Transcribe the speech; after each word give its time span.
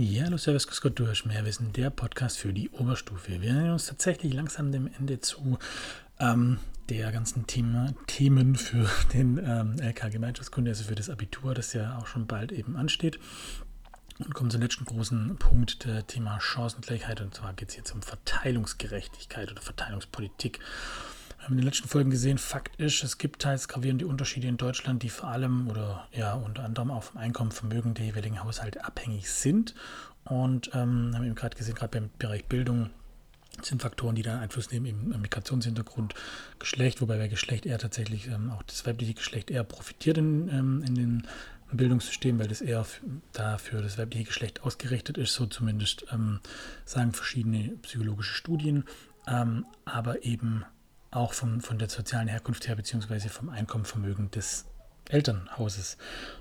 Ja, 0.00 0.26
hallo 0.26 0.36
Servus, 0.36 0.68
grüß 0.68 0.80
Gott, 0.80 1.26
mehr 1.26 1.44
Wissen, 1.44 1.72
der 1.72 1.90
Podcast 1.90 2.38
für 2.38 2.52
die 2.52 2.70
Oberstufe. 2.70 3.42
Wir 3.42 3.52
nähern 3.52 3.72
uns 3.72 3.86
tatsächlich 3.86 4.32
langsam 4.32 4.70
dem 4.70 4.88
Ende 4.96 5.18
zu 5.18 5.58
ähm, 6.20 6.60
der 6.88 7.10
ganzen 7.10 7.48
Thema, 7.48 7.92
Themen 8.06 8.54
für 8.54 8.88
den 9.12 9.38
ähm, 9.44 9.74
LK 9.80 10.12
Gemeinschaftskunde, 10.12 10.70
also 10.70 10.84
für 10.84 10.94
das 10.94 11.10
Abitur, 11.10 11.52
das 11.52 11.72
ja 11.72 11.98
auch 11.98 12.06
schon 12.06 12.28
bald 12.28 12.52
eben 12.52 12.76
ansteht. 12.76 13.18
Und 14.20 14.34
kommen 14.34 14.52
zum 14.52 14.62
letzten 14.62 14.84
großen 14.84 15.34
Punkt, 15.36 15.84
der 15.84 16.06
Thema 16.06 16.38
Chancengleichheit. 16.38 17.20
Und 17.20 17.34
zwar 17.34 17.52
geht 17.54 17.70
es 17.70 17.76
jetzt 17.76 17.90
um 17.90 18.00
Verteilungsgerechtigkeit 18.00 19.50
oder 19.50 19.62
Verteilungspolitik. 19.62 20.60
Haben 21.48 21.54
in 21.54 21.62
den 21.62 21.68
letzten 21.68 21.88
Folgen 21.88 22.10
gesehen, 22.10 22.36
Fakt 22.36 22.78
ist, 22.78 23.02
es 23.02 23.16
gibt 23.16 23.40
teils 23.40 23.68
gravierende 23.68 24.06
Unterschiede 24.06 24.46
in 24.48 24.58
Deutschland, 24.58 25.02
die 25.02 25.08
vor 25.08 25.30
allem 25.30 25.70
oder 25.70 26.06
ja 26.12 26.34
unter 26.34 26.62
anderem 26.62 26.90
auch 26.90 27.04
vom 27.04 27.16
Einkommen, 27.16 27.52
Vermögen 27.52 27.94
der 27.94 28.04
jeweiligen 28.04 28.44
Haushalte 28.44 28.84
abhängig 28.84 29.30
sind. 29.30 29.74
Und 30.24 30.68
ähm, 30.74 31.12
haben 31.14 31.24
eben 31.24 31.34
gerade 31.34 31.56
gesehen, 31.56 31.74
gerade 31.74 32.00
beim 32.00 32.10
Bereich 32.18 32.44
Bildung 32.44 32.90
sind 33.62 33.80
Faktoren, 33.80 34.14
die 34.14 34.20
da 34.20 34.38
Einfluss 34.38 34.70
nehmen 34.70 35.10
im 35.10 35.22
Migrationshintergrund, 35.22 36.12
Geschlecht, 36.58 37.00
wobei 37.00 37.16
bei 37.16 37.28
Geschlecht 37.28 37.64
eher 37.64 37.78
tatsächlich 37.78 38.26
ähm, 38.26 38.50
auch 38.50 38.62
das 38.64 38.84
weibliche 38.84 39.14
Geschlecht 39.14 39.50
eher 39.50 39.64
profitiert 39.64 40.18
in, 40.18 40.50
ähm, 40.50 40.84
in 40.86 40.94
den 40.96 41.22
Bildungssystem, 41.72 42.38
weil 42.38 42.48
das 42.48 42.60
eher 42.60 42.84
da 43.32 43.56
für 43.56 43.80
das 43.80 43.96
weibliche 43.96 44.24
Geschlecht 44.24 44.64
ausgerichtet 44.64 45.16
ist, 45.16 45.32
so 45.32 45.46
zumindest 45.46 46.04
ähm, 46.12 46.40
sagen 46.84 47.14
verschiedene 47.14 47.70
psychologische 47.80 48.34
Studien, 48.34 48.84
ähm, 49.26 49.64
aber 49.86 50.26
eben 50.26 50.66
auch 51.10 51.32
vom, 51.32 51.60
von 51.60 51.78
der 51.78 51.88
sozialen 51.88 52.28
Herkunft 52.28 52.68
her, 52.68 52.76
beziehungsweise 52.76 53.28
vom 53.28 53.48
Einkommenvermögen 53.48 54.30
des 54.30 54.66
Elternhauses. 55.08 55.96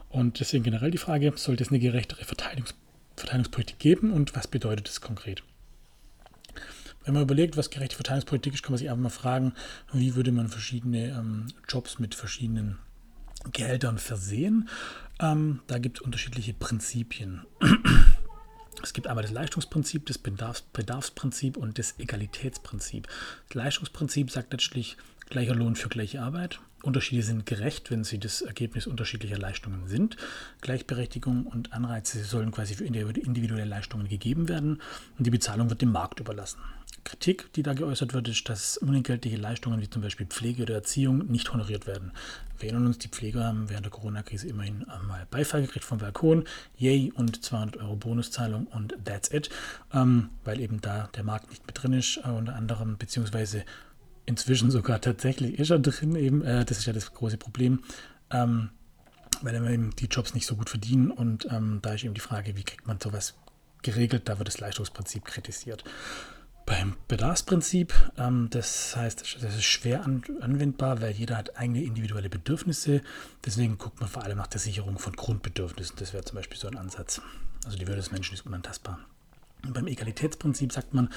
Und 0.10 0.40
deswegen 0.40 0.64
generell 0.64 0.92
die 0.92 0.98
Frage, 0.98 1.34
sollte 1.36 1.64
es 1.64 1.70
eine 1.70 1.80
gerechtere 1.80 2.26
Verteilungs 2.26 2.76
Verteilungspolitik 3.16 3.80
geben 3.80 4.14
und 4.14 4.36
was 4.36 4.48
bedeutet 4.48 4.88
das 4.88 5.02
konkret? 5.02 5.42
Wenn 7.04 7.16
man 7.16 7.24
überlegt, 7.24 7.58
was 7.58 7.72
gerechte 7.72 7.96
Verteilungspolitik 7.96 8.54
ist, 8.54 8.62
kann 8.62 8.74
man 8.74 8.78
sich 8.78 8.90
einfach 8.90 9.02
mal 9.02 9.10
fragen, 9.10 9.54
wie 9.92 10.14
würde 10.14 10.32
man 10.32 10.50
verschiedene 10.50 11.08
ähm, 11.08 11.48
Jobs 11.68 11.98
mit 11.98 12.14
verschiedenen 12.14 12.78
Gehältern 13.52 13.98
versehen. 13.98 14.70
Ähm, 15.20 15.62
da 15.68 15.80
gibt 15.80 15.98
es 15.98 16.02
unterschiedliche 16.04 16.54
Prinzipien. 16.54 17.42
Es 18.88 18.94
gibt 18.94 19.08
einmal 19.08 19.24
das 19.24 19.34
Leistungsprinzip, 19.34 20.06
das 20.06 20.18
Bedarfs 20.18 20.62
Bedarfsprinzip 20.62 21.58
und 21.58 21.78
das 21.78 22.00
Egalitätsprinzip. 22.00 23.06
Das 23.50 23.56
Leistungsprinzip 23.56 24.32
sagt 24.32 24.54
letztlich 24.54 24.96
gleicher 25.30 25.56
Lohn 25.56 25.76
für 25.76 25.90
gleiche 25.90 26.22
Arbeit. 26.22 26.62
Unterschiede 26.84 27.22
sind 27.22 27.46
gerecht, 27.46 27.92
wenn 27.92 28.06
sie 28.06 28.18
das 28.18 28.42
Ergebnis 28.42 28.88
unterschiedlicher 28.88 29.38
Leistungen 29.38 29.90
sind. 29.90 30.16
Gleichberechtigung 30.62 31.48
und 31.48 31.74
Anreize 31.74 32.24
sollen 32.24 32.52
quasi 32.52 32.76
für 32.76 32.86
individuelle 32.86 33.66
Leistungen 33.66 34.08
gegeben 34.08 34.48
werden 34.48 34.82
und 35.18 35.28
die 35.28 35.32
Bezahlung 35.32 35.70
wird 35.70 35.82
dem 35.82 35.92
Markt 35.92 36.22
überlassen. 36.22 36.60
Kritik, 37.08 37.54
die 37.54 37.64
da 37.64 37.74
geäußert 37.74 38.14
wird, 38.14 38.28
ist, 38.28 38.50
dass 38.50 38.78
unentgeltliche 38.78 39.38
Leistungen 39.38 39.80
wie 39.80 39.90
zum 39.90 40.02
Beispiel 40.02 40.26
Pflege 40.26 40.64
oder 40.64 40.76
Erziehung 40.76 41.26
nicht 41.28 41.54
honoriert 41.54 41.88
werden. 41.88 42.12
Wir 42.60 42.68
erinnern 42.68 42.88
uns, 42.88 42.98
die 42.98 43.08
Pfleger 43.08 43.46
haben 43.46 43.70
während 43.70 43.86
der 43.86 43.92
Corona-Krise 43.92 44.50
immerhin 44.50 44.86
mal 45.08 45.26
Beifall 45.32 45.62
gekriegt 45.62 45.86
vom 45.86 46.00
Balkon, 46.00 46.44
yay, 46.78 47.14
und 47.16 47.46
200 47.46 47.78
Euro 47.78 47.96
Bonuszahlung 47.96 48.68
und 48.68 48.94
that's 49.06 49.32
it, 49.32 49.50
ähm, 49.94 50.32
weil 50.44 50.60
eben 50.60 50.82
da 50.82 51.08
der 51.16 51.24
Markt 51.24 51.50
nicht 51.50 51.66
mit 51.66 51.82
drin 51.82 51.94
ist, 51.94 52.18
äh, 52.26 52.30
unter 52.30 52.56
anderem, 52.56 52.98
beziehungsweise 52.98 53.64
inzwischen 54.26 54.70
sogar 54.78 55.00
tatsächlich 55.00 55.60
ist 55.60 55.70
er 55.70 55.80
drin, 55.80 56.14
eben, 56.16 56.44
äh, 56.44 56.66
das 56.66 56.80
ist 56.80 56.88
ja 56.88 56.94
das 56.94 57.14
große 57.14 57.38
Problem. 57.38 57.84
Ähm, 58.32 58.70
weil 59.42 59.56
eben 59.56 59.96
die 59.96 60.08
Jobs 60.08 60.34
nicht 60.34 60.46
so 60.46 60.58
gut 60.58 60.70
verdienen 60.70 61.12
und 61.12 61.48
ähm, 61.52 61.80
da 61.82 61.94
ist 61.94 62.04
eben 62.04 62.16
die 62.16 62.22
Frage, 62.22 62.58
wie 62.58 62.64
kriegt 62.64 62.86
man 62.86 63.00
sowas 63.00 63.36
geregelt, 63.82 64.24
da 64.26 64.40
wird 64.40 64.48
das 64.48 64.60
Leistungsprinzip 64.60 65.24
kritisiert. 65.24 65.86
Beim 66.68 66.98
Bedarfsprinzip, 67.08 67.94
ähm, 68.18 68.50
das 68.50 68.94
heißt, 68.94 69.38
das 69.42 69.56
ist 69.56 69.64
schwer 69.64 70.04
an, 70.04 70.22
anwendbar, 70.42 71.00
weil 71.00 71.14
jeder 71.14 71.38
hat 71.38 71.58
eigene 71.58 71.82
individuelle 71.82 72.30
Bedürfnisse. 72.30 73.02
Deswegen 73.46 73.78
guckt 73.78 74.02
man 74.02 74.10
vor 74.10 74.26
allem 74.26 74.38
nach 74.38 74.48
der 74.48 74.60
Sicherung 74.60 75.00
von 75.00 75.14
Grundbedürfnissen. 75.14 75.96
Das 75.98 76.12
wäre 76.12 76.26
zum 76.26 76.36
Beispiel 76.36 76.58
so 76.58 76.68
ein 76.68 76.76
Ansatz. 76.76 77.22
Also 77.64 77.78
die 77.78 77.88
Würde 77.88 78.02
des 78.02 78.12
Menschen 78.12 78.34
ist 78.34 78.46
unantastbar. 78.46 79.00
Und 79.64 79.74
beim 79.76 79.88
Egalitätsprinzip 79.88 80.74
sagt 80.74 80.94
man, 80.94 81.08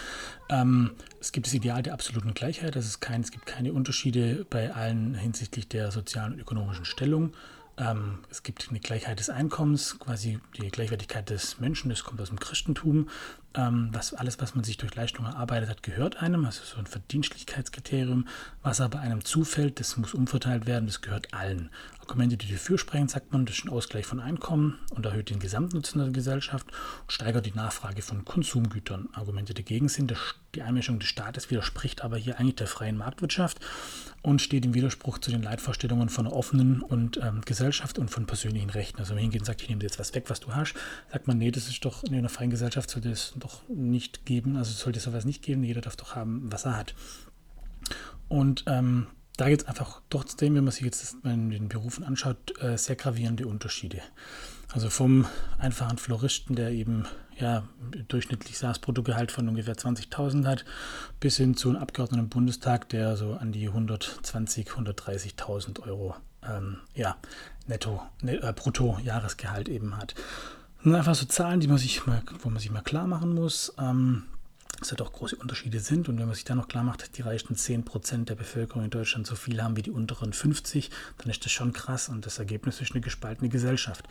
ähm, 0.50 0.92
es 1.20 1.32
gibt 1.32 1.48
das 1.48 1.54
Ideal 1.54 1.82
der 1.82 1.94
absoluten 1.94 2.32
Gleichheit. 2.32 2.76
Das 2.76 2.86
ist 2.86 3.00
kein, 3.00 3.22
es 3.22 3.32
gibt 3.32 3.46
keine 3.46 3.72
Unterschiede 3.72 4.46
bei 4.48 4.72
allen 4.72 5.16
hinsichtlich 5.16 5.66
der 5.66 5.90
sozialen 5.90 6.34
und 6.34 6.38
ökonomischen 6.38 6.84
Stellung. 6.84 7.32
Ähm, 7.76 8.20
es 8.30 8.42
gibt 8.42 8.68
eine 8.70 8.78
Gleichheit 8.78 9.18
des 9.18 9.30
Einkommens, 9.30 9.98
quasi 9.98 10.38
die 10.56 10.68
Gleichwertigkeit 10.68 11.30
des 11.30 11.58
Menschen, 11.60 11.88
das 11.88 12.04
kommt 12.04 12.20
aus 12.20 12.28
dem 12.28 12.38
Christentum. 12.38 13.08
Ähm, 13.54 13.88
was, 13.92 14.14
alles, 14.14 14.40
was 14.40 14.54
man 14.54 14.62
sich 14.62 14.76
durch 14.76 14.94
Leistung 14.94 15.26
erarbeitet 15.26 15.68
hat, 15.68 15.82
gehört 15.82 16.22
einem, 16.22 16.44
also 16.44 16.62
so 16.64 16.78
ein 16.78 16.86
Verdienstlichkeitskriterium. 16.86 18.28
Was 18.62 18.80
aber 18.80 19.00
einem 19.00 19.24
zufällt, 19.24 19.80
das 19.80 19.96
muss 19.96 20.14
umverteilt 20.14 20.66
werden, 20.66 20.86
das 20.86 21.00
gehört 21.00 21.34
allen. 21.34 21.70
Argumente, 22.00 22.36
die 22.36 22.50
dafür 22.50 22.76
sprechen, 22.76 23.06
sagt 23.06 23.32
man, 23.32 23.46
das 23.46 23.58
ist 23.58 23.64
ein 23.64 23.70
Ausgleich 23.70 24.04
von 24.04 24.18
Einkommen 24.18 24.78
und 24.90 25.06
erhöht 25.06 25.30
den 25.30 25.38
Gesamtnutzen 25.38 26.00
der 26.00 26.10
Gesellschaft 26.10 26.66
und 27.02 27.12
steigert 27.12 27.46
die 27.46 27.54
Nachfrage 27.54 28.02
von 28.02 28.24
Konsumgütern. 28.24 29.08
Argumente 29.12 29.54
dagegen 29.54 29.88
sind, 29.88 30.12
die 30.56 30.62
Einmischung 30.62 30.98
des 30.98 31.08
Staates 31.08 31.50
widerspricht 31.50 32.02
aber 32.02 32.16
hier 32.16 32.40
eigentlich 32.40 32.56
der 32.56 32.66
freien 32.66 32.96
Marktwirtschaft 32.96 33.60
und 34.22 34.42
steht 34.42 34.64
im 34.64 34.74
Widerspruch 34.74 35.18
zu 35.18 35.30
den 35.30 35.42
Leitvorstellungen 35.42 36.08
von 36.08 36.26
einer 36.26 36.34
offenen 36.34 36.82
und 36.82 37.18
ähm, 37.22 37.42
Gesellschaft 37.44 37.98
und 37.98 38.10
von 38.10 38.26
persönlichen 38.26 38.70
Rechten. 38.70 38.98
Also 38.98 39.10
wenn 39.10 39.16
man 39.16 39.22
hingeht 39.22 39.42
und 39.42 39.46
sagt, 39.46 39.62
ich 39.62 39.68
nehme 39.68 39.78
dir 39.78 39.86
jetzt 39.86 40.00
was 40.00 40.12
weg, 40.12 40.24
was 40.28 40.40
du 40.40 40.52
hast, 40.52 40.74
sagt 41.12 41.28
man, 41.28 41.38
nee, 41.38 41.52
das 41.52 41.68
ist 41.68 41.84
doch 41.84 42.02
in 42.02 42.14
einer 42.16 42.28
freien 42.28 42.50
Gesellschaft 42.50 42.90
sollte 42.90 43.10
es 43.10 43.34
doch 43.40 43.68
nicht 43.68 44.24
geben, 44.24 44.56
also 44.56 44.72
sollte 44.72 44.98
es 44.98 45.04
sowas 45.04 45.24
nicht 45.24 45.42
geben, 45.42 45.64
jeder 45.64 45.80
darf 45.80 45.96
doch 45.96 46.14
haben, 46.14 46.50
was 46.52 46.64
er 46.64 46.76
hat. 46.76 46.94
Und 48.28 48.64
ähm, 48.66 49.08
da 49.36 49.48
gibt 49.48 49.62
es 49.62 49.68
einfach 49.68 50.02
trotzdem, 50.10 50.54
wenn 50.54 50.64
man 50.64 50.72
sich 50.72 50.84
jetzt 50.84 51.16
in 51.24 51.50
den 51.50 51.68
Berufen 51.68 52.04
anschaut, 52.04 52.62
äh, 52.62 52.76
sehr 52.76 52.96
gravierende 52.96 53.46
Unterschiede. 53.46 54.02
Also 54.72 54.90
vom 54.90 55.26
einfachen 55.58 55.98
Floristen, 55.98 56.54
der 56.54 56.70
eben 56.70 57.06
ja 57.38 57.64
durchschnittlich 58.08 58.60
Jahresbruttogehalt 58.60 59.32
von 59.32 59.48
ungefähr 59.48 59.74
20.000 59.74 60.46
hat, 60.46 60.64
bis 61.18 61.38
hin 61.38 61.56
zu 61.56 61.70
einem 61.70 61.78
Abgeordneten 61.78 62.24
im 62.24 62.28
Bundestag, 62.28 62.88
der 62.90 63.16
so 63.16 63.32
an 63.32 63.50
die 63.50 63.68
120, 63.68 64.68
130.000 64.68 65.80
Euro 65.86 66.14
ähm, 66.46 66.78
ja, 66.94 67.16
netto, 67.66 68.02
ne, 68.20 68.42
äh, 68.42 68.52
brutto 68.52 68.98
Jahresgehalt 69.02 69.68
eben 69.68 69.96
hat. 69.96 70.14
Sind 70.82 70.94
einfach 70.94 71.14
so 71.14 71.26
Zahlen, 71.26 71.60
die 71.60 71.68
man 71.68 71.78
sich 71.78 72.06
mal, 72.06 72.22
wo 72.42 72.50
man 72.50 72.58
sich 72.58 72.70
mal 72.70 72.82
klar 72.82 73.06
machen 73.06 73.34
muss. 73.34 73.74
Ähm, 73.78 74.24
dass 74.80 74.88
da 74.88 74.96
doch 74.96 75.12
große 75.12 75.36
Unterschiede 75.36 75.78
sind. 75.78 76.08
Und 76.08 76.18
wenn 76.18 76.26
man 76.26 76.34
sich 76.34 76.44
dann 76.44 76.56
noch 76.56 76.68
klar 76.68 76.82
macht, 76.82 77.16
die 77.16 77.22
reichsten 77.22 77.54
10% 77.54 78.24
der 78.24 78.34
Bevölkerung 78.34 78.84
in 78.84 78.90
Deutschland 78.90 79.26
so 79.26 79.34
viel 79.36 79.62
haben 79.62 79.76
wie 79.76 79.82
die 79.82 79.90
unteren 79.90 80.32
50, 80.32 80.90
dann 81.18 81.30
ist 81.30 81.44
das 81.44 81.52
schon 81.52 81.72
krass 81.72 82.08
und 82.08 82.26
das 82.26 82.38
Ergebnis 82.38 82.80
ist 82.80 82.92
eine 82.92 83.00
gespaltene 83.02 83.50
Gesellschaft. 83.50 84.08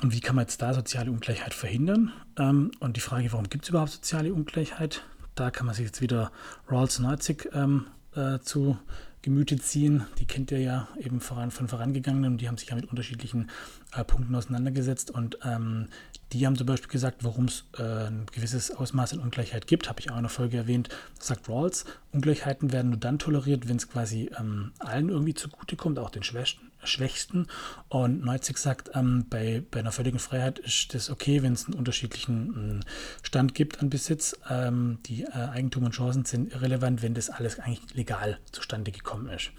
Und 0.00 0.12
wie 0.12 0.20
kann 0.20 0.36
man 0.36 0.44
jetzt 0.44 0.62
da 0.62 0.72
soziale 0.74 1.10
Ungleichheit 1.10 1.54
verhindern? 1.54 2.12
Ähm, 2.38 2.70
und 2.78 2.96
die 2.96 3.00
Frage, 3.00 3.32
warum 3.32 3.48
gibt 3.48 3.64
es 3.64 3.70
überhaupt 3.70 3.92
soziale 3.92 4.32
Ungleichheit? 4.32 5.02
Da 5.34 5.50
kann 5.50 5.66
man 5.66 5.74
sich 5.74 5.86
jetzt 5.86 6.00
wieder 6.00 6.30
Rawls 6.68 6.98
Neuzig 6.98 7.50
ähm, 7.52 7.86
äh, 8.14 8.38
zu 8.38 8.78
Gemüte 9.22 9.56
ziehen. 9.56 10.06
Die 10.18 10.24
kennt 10.24 10.52
ihr 10.52 10.60
ja 10.60 10.88
eben 11.00 11.20
voran, 11.20 11.50
von 11.50 11.66
vorangegangenen 11.66 12.38
die 12.38 12.46
haben 12.46 12.58
sich 12.58 12.68
ja 12.68 12.76
mit 12.76 12.88
unterschiedlichen 12.88 13.50
äh, 13.94 14.04
Punkten 14.04 14.34
auseinandergesetzt. 14.34 15.10
Und 15.10 15.38
ähm, 15.44 15.88
die 16.32 16.46
haben 16.46 16.56
zum 16.56 16.66
Beispiel 16.66 16.90
gesagt, 16.90 17.24
warum 17.24 17.46
es 17.46 17.64
äh, 17.78 17.82
ein 17.82 18.26
gewisses 18.32 18.70
Ausmaß 18.70 19.14
an 19.14 19.20
Ungleichheit 19.20 19.66
gibt, 19.66 19.88
habe 19.88 20.00
ich 20.00 20.10
auch 20.10 20.16
in 20.16 20.22
der 20.22 20.30
Folge 20.30 20.56
erwähnt, 20.56 20.88
sagt 21.18 21.48
Rawls, 21.48 21.84
Ungleichheiten 22.12 22.72
werden 22.72 22.90
nur 22.90 22.98
dann 22.98 23.18
toleriert, 23.18 23.68
wenn 23.68 23.76
es 23.76 23.88
quasi 23.88 24.30
ähm, 24.38 24.72
allen 24.78 25.08
irgendwie 25.08 25.34
zugutekommt, 25.34 25.98
auch 25.98 26.10
den 26.10 26.22
Schwächsten. 26.22 26.66
Schwächsten. 26.84 27.46
Und 27.88 28.24
Neuzig 28.24 28.58
sagt, 28.58 28.90
ähm, 28.94 29.26
bei, 29.28 29.62
bei 29.70 29.80
einer 29.80 29.92
völligen 29.92 30.18
Freiheit 30.18 30.58
ist 30.58 30.94
das 30.94 31.10
okay, 31.10 31.42
wenn 31.42 31.52
es 31.52 31.66
einen 31.66 31.74
unterschiedlichen 31.74 32.84
Stand 33.22 33.54
gibt 33.54 33.80
an 33.80 33.90
Besitz. 33.90 34.36
Ähm, 34.48 34.98
die 35.06 35.24
äh, 35.24 35.32
Eigentum 35.32 35.84
und 35.84 35.92
Chancen 35.92 36.24
sind 36.24 36.52
irrelevant, 36.52 37.02
wenn 37.02 37.14
das 37.14 37.30
alles 37.30 37.58
eigentlich 37.58 37.94
legal 37.94 38.38
zustande 38.52 38.92
gekommen 38.92 39.28
ist. 39.28 39.50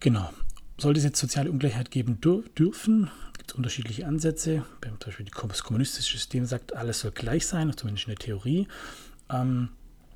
Genau. 0.00 0.30
Sollte 0.80 0.98
es 0.98 1.04
jetzt 1.04 1.18
soziale 1.18 1.50
Ungleichheit 1.50 1.90
geben 1.90 2.20
dür 2.20 2.44
dürfen, 2.56 3.10
gibt 3.48 3.56
unterschiedliche 3.56 4.06
Ansätze. 4.06 4.62
Zum 4.82 4.98
Beispiel 4.98 5.26
das 5.48 5.62
kommunistische 5.62 6.18
System 6.18 6.44
sagt, 6.44 6.76
alles 6.76 7.00
soll 7.00 7.12
gleich 7.12 7.46
sein, 7.46 7.74
zumindest 7.74 8.06
in 8.06 8.14
der 8.14 8.18
Theorie. 8.18 8.68
Ähm, 9.30 9.70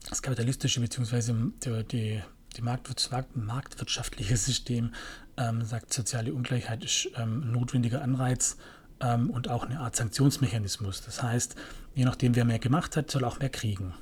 das 0.08 0.20
kapitalistische 0.20 0.81
bzw. 0.81 1.32
die, 1.64 1.84
die 1.84 2.23
die 2.56 2.62
marktwirtschaftliche 2.62 4.37
System 4.37 4.93
ähm, 5.38 5.64
sagt, 5.64 5.94
soziale 5.94 6.34
Ungleichheit 6.34 6.84
ist 6.84 7.08
ähm, 7.17 7.44
ein 7.44 7.52
notwendiger 7.52 8.02
Anreiz 8.02 8.56
und 9.00 9.50
auch 9.50 9.64
eine 9.64 9.81
Art 9.81 9.96
Sanktionsmechanismus. 9.96 11.02
Das 11.02 11.25
heißt, 11.25 11.56
je 11.96 12.05
nachdem, 12.05 12.37
wer 12.37 12.44
mehr 12.44 12.61
gemacht 12.61 12.96
hat, 12.96 13.11
soll 13.11 13.25
auch 13.25 13.40
mehr 13.40 13.49
kriegen. 13.49 13.94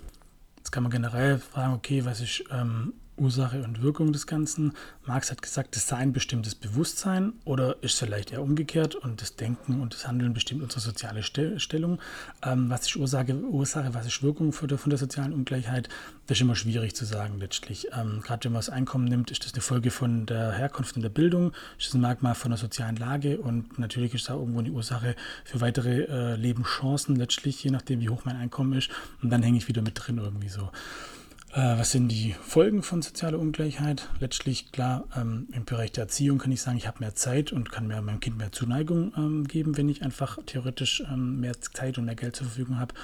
Jetzt 0.59 0.73
kann 0.73 0.83
man 0.83 0.93
generell 0.93 1.39
fragen, 1.39 1.73
okay, 1.73 2.05
was 2.05 2.21
ist 2.21 2.45
Ursache 3.21 3.63
und 3.63 3.83
Wirkung 3.83 4.13
des 4.13 4.27
Ganzen. 4.27 4.73
Marx 5.07 5.31
hat 5.31 5.43
gesagt, 5.43 5.77
es 5.77 5.87
sei 5.87 5.99
ein 5.99 6.13
bestimmtes 6.13 6.55
Bewusstsein 6.55 7.35
oder 7.45 7.77
ist 7.83 7.99
vielleicht 7.99 8.33
eher 8.33 8.43
umgekehrt 8.43 8.95
und 8.95 9.21
das 9.21 9.37
Denken 9.37 9.81
und 9.81 9.95
das 9.95 10.09
Handeln 10.09 10.33
bestimmt 10.33 10.63
unsere 10.63 10.81
soziale 10.81 11.23
Stellung. 11.23 12.01
Ähm, 12.43 12.71
was 12.71 12.87
ist 12.87 12.97
Ursache, 12.97 13.35
Ursache, 13.35 13.95
was 13.95 14.07
ist 14.07 14.23
Wirkung 14.23 14.53
von 14.53 14.69
der, 14.69 14.79
von 14.79 14.91
der 14.91 14.99
sozialen 14.99 15.33
Ungleichheit? 15.33 15.89
Das 16.27 16.39
ist 16.39 16.43
immer 16.43 16.57
schwierig 16.57 16.95
zu 16.95 17.05
sagen 17.05 17.39
letztlich. 17.39 17.89
Ähm, 17.93 18.21
Gerade 18.23 18.45
wenn 18.45 18.53
man 18.53 18.61
das 18.61 18.71
Einkommen 18.71 19.05
nimmt, 19.05 19.31
ist 19.31 19.45
das 19.45 19.53
eine 19.53 19.63
Folge 19.63 19.91
von 19.91 20.27
der 20.27 20.53
Herkunft 20.53 20.97
und 20.97 21.03
der 21.03 21.11
Bildung, 21.11 21.53
ist 21.79 21.89
das 21.89 21.95
ein 21.95 22.01
Merkmal 22.01 22.35
von 22.35 22.51
der 22.51 22.59
sozialen 22.59 22.97
Lage 22.97 23.39
und 23.39 23.79
natürlich 23.79 24.15
ist 24.15 24.29
da 24.29 24.35
irgendwo 24.35 24.61
eine 24.61 24.71
Ursache 24.71 25.15
für 25.45 25.61
weitere 25.61 26.05
äh, 26.05 26.37
Lebenschancen 26.37 27.17
letztlich, 27.17 27.63
je 27.63 27.71
nachdem 27.71 28.01
wie 28.01 28.09
hoch 28.09 28.25
mein 28.25 28.37
Einkommen 28.37 28.73
ist. 28.73 28.91
Und 29.23 29.31
dann 29.31 29.43
hänge 29.43 29.59
ich 29.59 29.69
wieder 29.69 29.83
mit 29.83 29.95
drin 29.95 30.19
irgendwie 30.19 30.49
so. 30.49 30.71
Äh, 31.53 31.79
was 31.79 31.91
sind 31.91 32.09
die 32.09 32.33
Folgen 32.33 32.83
von 32.83 33.03
sozialer 33.03 33.41
Ungleichheit? 33.41 34.09
Letztlich, 34.21 34.71
klar, 34.71 35.05
ähm, 35.17 35.49
im 35.53 35.65
Bereich 35.65 35.91
der 35.91 36.05
Erziehung 36.05 36.39
kann 36.39 36.53
ich 36.53 36.63
sagen, 36.63 36.77
ich 36.77 36.87
habe 36.87 37.01
mehr 37.01 37.17
Zeit 37.17 37.51
und 37.51 37.73
kann 37.73 37.89
mir 37.89 38.01
meinem 38.03 38.21
Kind 38.21 38.39
mehr 38.39 38.53
Zuneigung 38.53 39.13
ähm, 39.17 39.49
geben, 39.49 39.77
wenn 39.77 39.89
ich 39.89 40.03
einfach 40.03 40.39
theoretisch 40.47 41.03
ähm, 41.11 41.41
mehr 41.41 41.61
Zeit 41.61 41.99
und 41.99 42.05
mehr 42.05 42.15
Geld 42.15 42.37
zur 42.37 42.47
Verfügung 42.47 42.79
habe. 42.79 42.95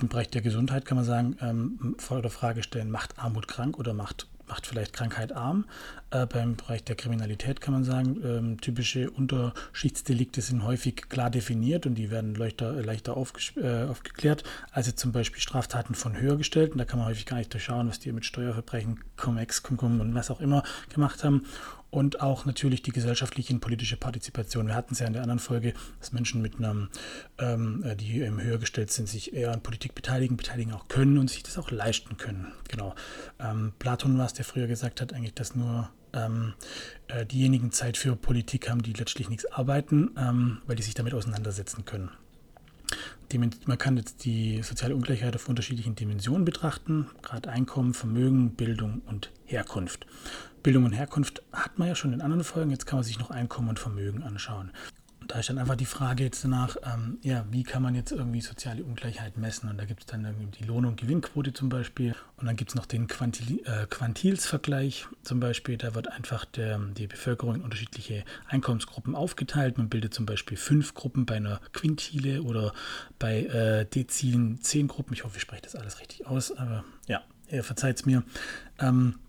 Im 0.00 0.08
Bereich 0.08 0.30
der 0.30 0.40
Gesundheit 0.40 0.86
kann 0.86 0.96
man 0.96 1.04
sagen, 1.04 1.36
ähm, 1.42 1.96
oder 2.10 2.30
Frage 2.30 2.62
stellen, 2.62 2.90
macht 2.90 3.18
Armut 3.18 3.46
krank 3.46 3.78
oder 3.78 3.92
macht 3.92 4.26
macht 4.52 4.66
vielleicht 4.66 4.92
Krankheit 4.92 5.32
arm. 5.32 5.64
Äh, 6.10 6.26
beim 6.26 6.56
Bereich 6.56 6.84
der 6.84 6.94
Kriminalität 6.94 7.62
kann 7.62 7.72
man 7.72 7.84
sagen, 7.84 8.20
ähm, 8.22 8.60
typische 8.60 9.10
Unterschichtsdelikte 9.10 10.42
sind 10.42 10.62
häufig 10.62 11.08
klar 11.08 11.30
definiert 11.30 11.86
und 11.86 11.94
die 11.94 12.10
werden 12.10 12.34
leichter, 12.34 12.72
leichter 12.72 13.16
äh, 13.56 13.84
aufgeklärt 13.84 14.44
als 14.70 14.88
jetzt 14.88 14.98
zum 14.98 15.12
Beispiel 15.12 15.40
Straftaten 15.40 15.94
von 15.94 16.20
Höhergestellten. 16.20 16.76
Da 16.76 16.84
kann 16.84 16.98
man 16.98 17.08
häufig 17.08 17.24
gar 17.24 17.38
nicht 17.38 17.50
durchschauen, 17.50 17.88
was 17.88 17.98
die 17.98 18.12
mit 18.12 18.26
Steuerverbrechen, 18.26 19.00
Cum-Ex, 19.16 19.62
Cum-Cum 19.62 20.00
und 20.00 20.14
was 20.14 20.30
auch 20.30 20.40
immer 20.42 20.62
gemacht 20.90 21.24
haben 21.24 21.46
und 21.92 22.22
auch 22.22 22.46
natürlich 22.46 22.82
die 22.82 22.90
gesellschaftliche 22.90 23.52
und 23.52 23.60
politische 23.60 23.98
Partizipation. 23.98 24.66
Wir 24.66 24.74
hatten 24.74 24.94
es 24.94 25.00
ja 25.00 25.06
in 25.06 25.12
der 25.12 25.20
anderen 25.20 25.38
Folge, 25.38 25.74
dass 26.00 26.12
Menschen 26.12 26.40
mit 26.40 26.56
einem, 26.56 26.88
ähm, 27.38 27.84
äh, 27.84 27.94
die 27.94 28.20
ähm, 28.20 28.40
höher 28.40 28.56
gestellt 28.56 28.90
sind, 28.90 29.08
sich 29.08 29.34
eher 29.34 29.52
an 29.52 29.62
Politik 29.62 29.94
beteiligen, 29.94 30.38
beteiligen 30.38 30.72
auch 30.72 30.88
können 30.88 31.18
und 31.18 31.28
sich 31.28 31.42
das 31.42 31.58
auch 31.58 31.70
leisten 31.70 32.16
können. 32.16 32.50
Genau. 32.68 32.94
Ähm, 33.38 33.74
Platon 33.78 34.16
war 34.16 34.24
es, 34.24 34.32
der 34.32 34.46
früher 34.46 34.66
gesagt 34.66 35.02
hat, 35.02 35.12
eigentlich, 35.12 35.34
dass 35.34 35.54
nur 35.54 35.90
ähm, 36.14 36.54
äh, 37.08 37.26
diejenigen 37.26 37.72
Zeit 37.72 37.98
für 37.98 38.16
Politik 38.16 38.70
haben, 38.70 38.82
die 38.82 38.94
letztlich 38.94 39.28
nichts 39.28 39.44
arbeiten, 39.52 40.12
ähm, 40.16 40.62
weil 40.66 40.76
die 40.76 40.82
sich 40.82 40.94
damit 40.94 41.12
auseinandersetzen 41.12 41.84
können. 41.84 42.10
Man 43.64 43.78
kann 43.78 43.96
jetzt 43.96 44.26
die 44.26 44.62
soziale 44.62 44.94
Ungleichheit 44.94 45.34
auf 45.34 45.48
unterschiedlichen 45.48 45.94
Dimensionen 45.94 46.44
betrachten, 46.44 47.06
gerade 47.22 47.48
Einkommen, 47.48 47.94
Vermögen, 47.94 48.50
Bildung 48.50 49.00
und 49.06 49.30
Herkunft. 49.46 50.06
Bildung 50.62 50.84
und 50.84 50.92
Herkunft 50.92 51.42
hat 51.52 51.78
man 51.78 51.88
ja 51.88 51.94
schon 51.94 52.12
in 52.12 52.20
anderen 52.20 52.44
Folgen, 52.44 52.70
jetzt 52.70 52.86
kann 52.86 52.98
man 52.98 53.04
sich 53.04 53.18
noch 53.18 53.30
Einkommen 53.30 53.68
und 53.68 53.78
Vermögen 53.78 54.22
anschauen. 54.22 54.70
Und 55.22 55.30
da 55.30 55.38
ist 55.38 55.48
dann 55.48 55.58
einfach 55.58 55.76
die 55.76 55.86
Frage 55.86 56.24
jetzt 56.24 56.42
danach, 56.42 56.76
ähm, 56.82 57.18
ja, 57.22 57.44
wie 57.50 57.62
kann 57.62 57.80
man 57.80 57.94
jetzt 57.94 58.10
irgendwie 58.10 58.40
soziale 58.40 58.82
Ungleichheit 58.82 59.36
messen? 59.36 59.70
Und 59.70 59.78
da 59.78 59.84
gibt 59.84 60.00
es 60.00 60.06
dann 60.06 60.24
irgendwie 60.24 60.46
die 60.46 60.64
Lohn- 60.64 60.84
und 60.84 61.00
Gewinnquote 61.00 61.52
zum 61.52 61.68
Beispiel. 61.68 62.16
Und 62.36 62.46
dann 62.46 62.56
gibt 62.56 62.70
es 62.72 62.74
noch 62.74 62.86
den 62.86 63.06
Quantil 63.06 63.60
äh, 63.64 63.86
Quantils-Vergleich 63.86 65.06
zum 65.22 65.38
Beispiel. 65.38 65.76
Da 65.76 65.94
wird 65.94 66.08
einfach 66.08 66.44
der, 66.44 66.76
die 66.78 67.06
Bevölkerung 67.06 67.54
in 67.54 67.60
unterschiedliche 67.62 68.24
Einkommensgruppen 68.48 69.14
aufgeteilt. 69.14 69.78
Man 69.78 69.88
bildet 69.88 70.12
zum 70.12 70.26
Beispiel 70.26 70.56
fünf 70.56 70.94
Gruppen 70.94 71.24
bei 71.24 71.36
einer 71.36 71.60
Quintile 71.72 72.42
oder 72.42 72.72
bei 73.20 73.44
äh, 73.44 73.86
Dezilen 73.86 74.60
zehn 74.60 74.88
Gruppen. 74.88 75.14
Ich 75.14 75.22
hoffe, 75.22 75.36
ich 75.36 75.42
spreche 75.42 75.62
das 75.62 75.76
alles 75.76 76.00
richtig 76.00 76.26
aus, 76.26 76.50
aber 76.50 76.84
ja, 77.06 77.22
ihr 77.48 77.62
verzeiht 77.62 77.98
es 77.98 78.06
mir. 78.06 78.24
Ähm, 78.80 79.20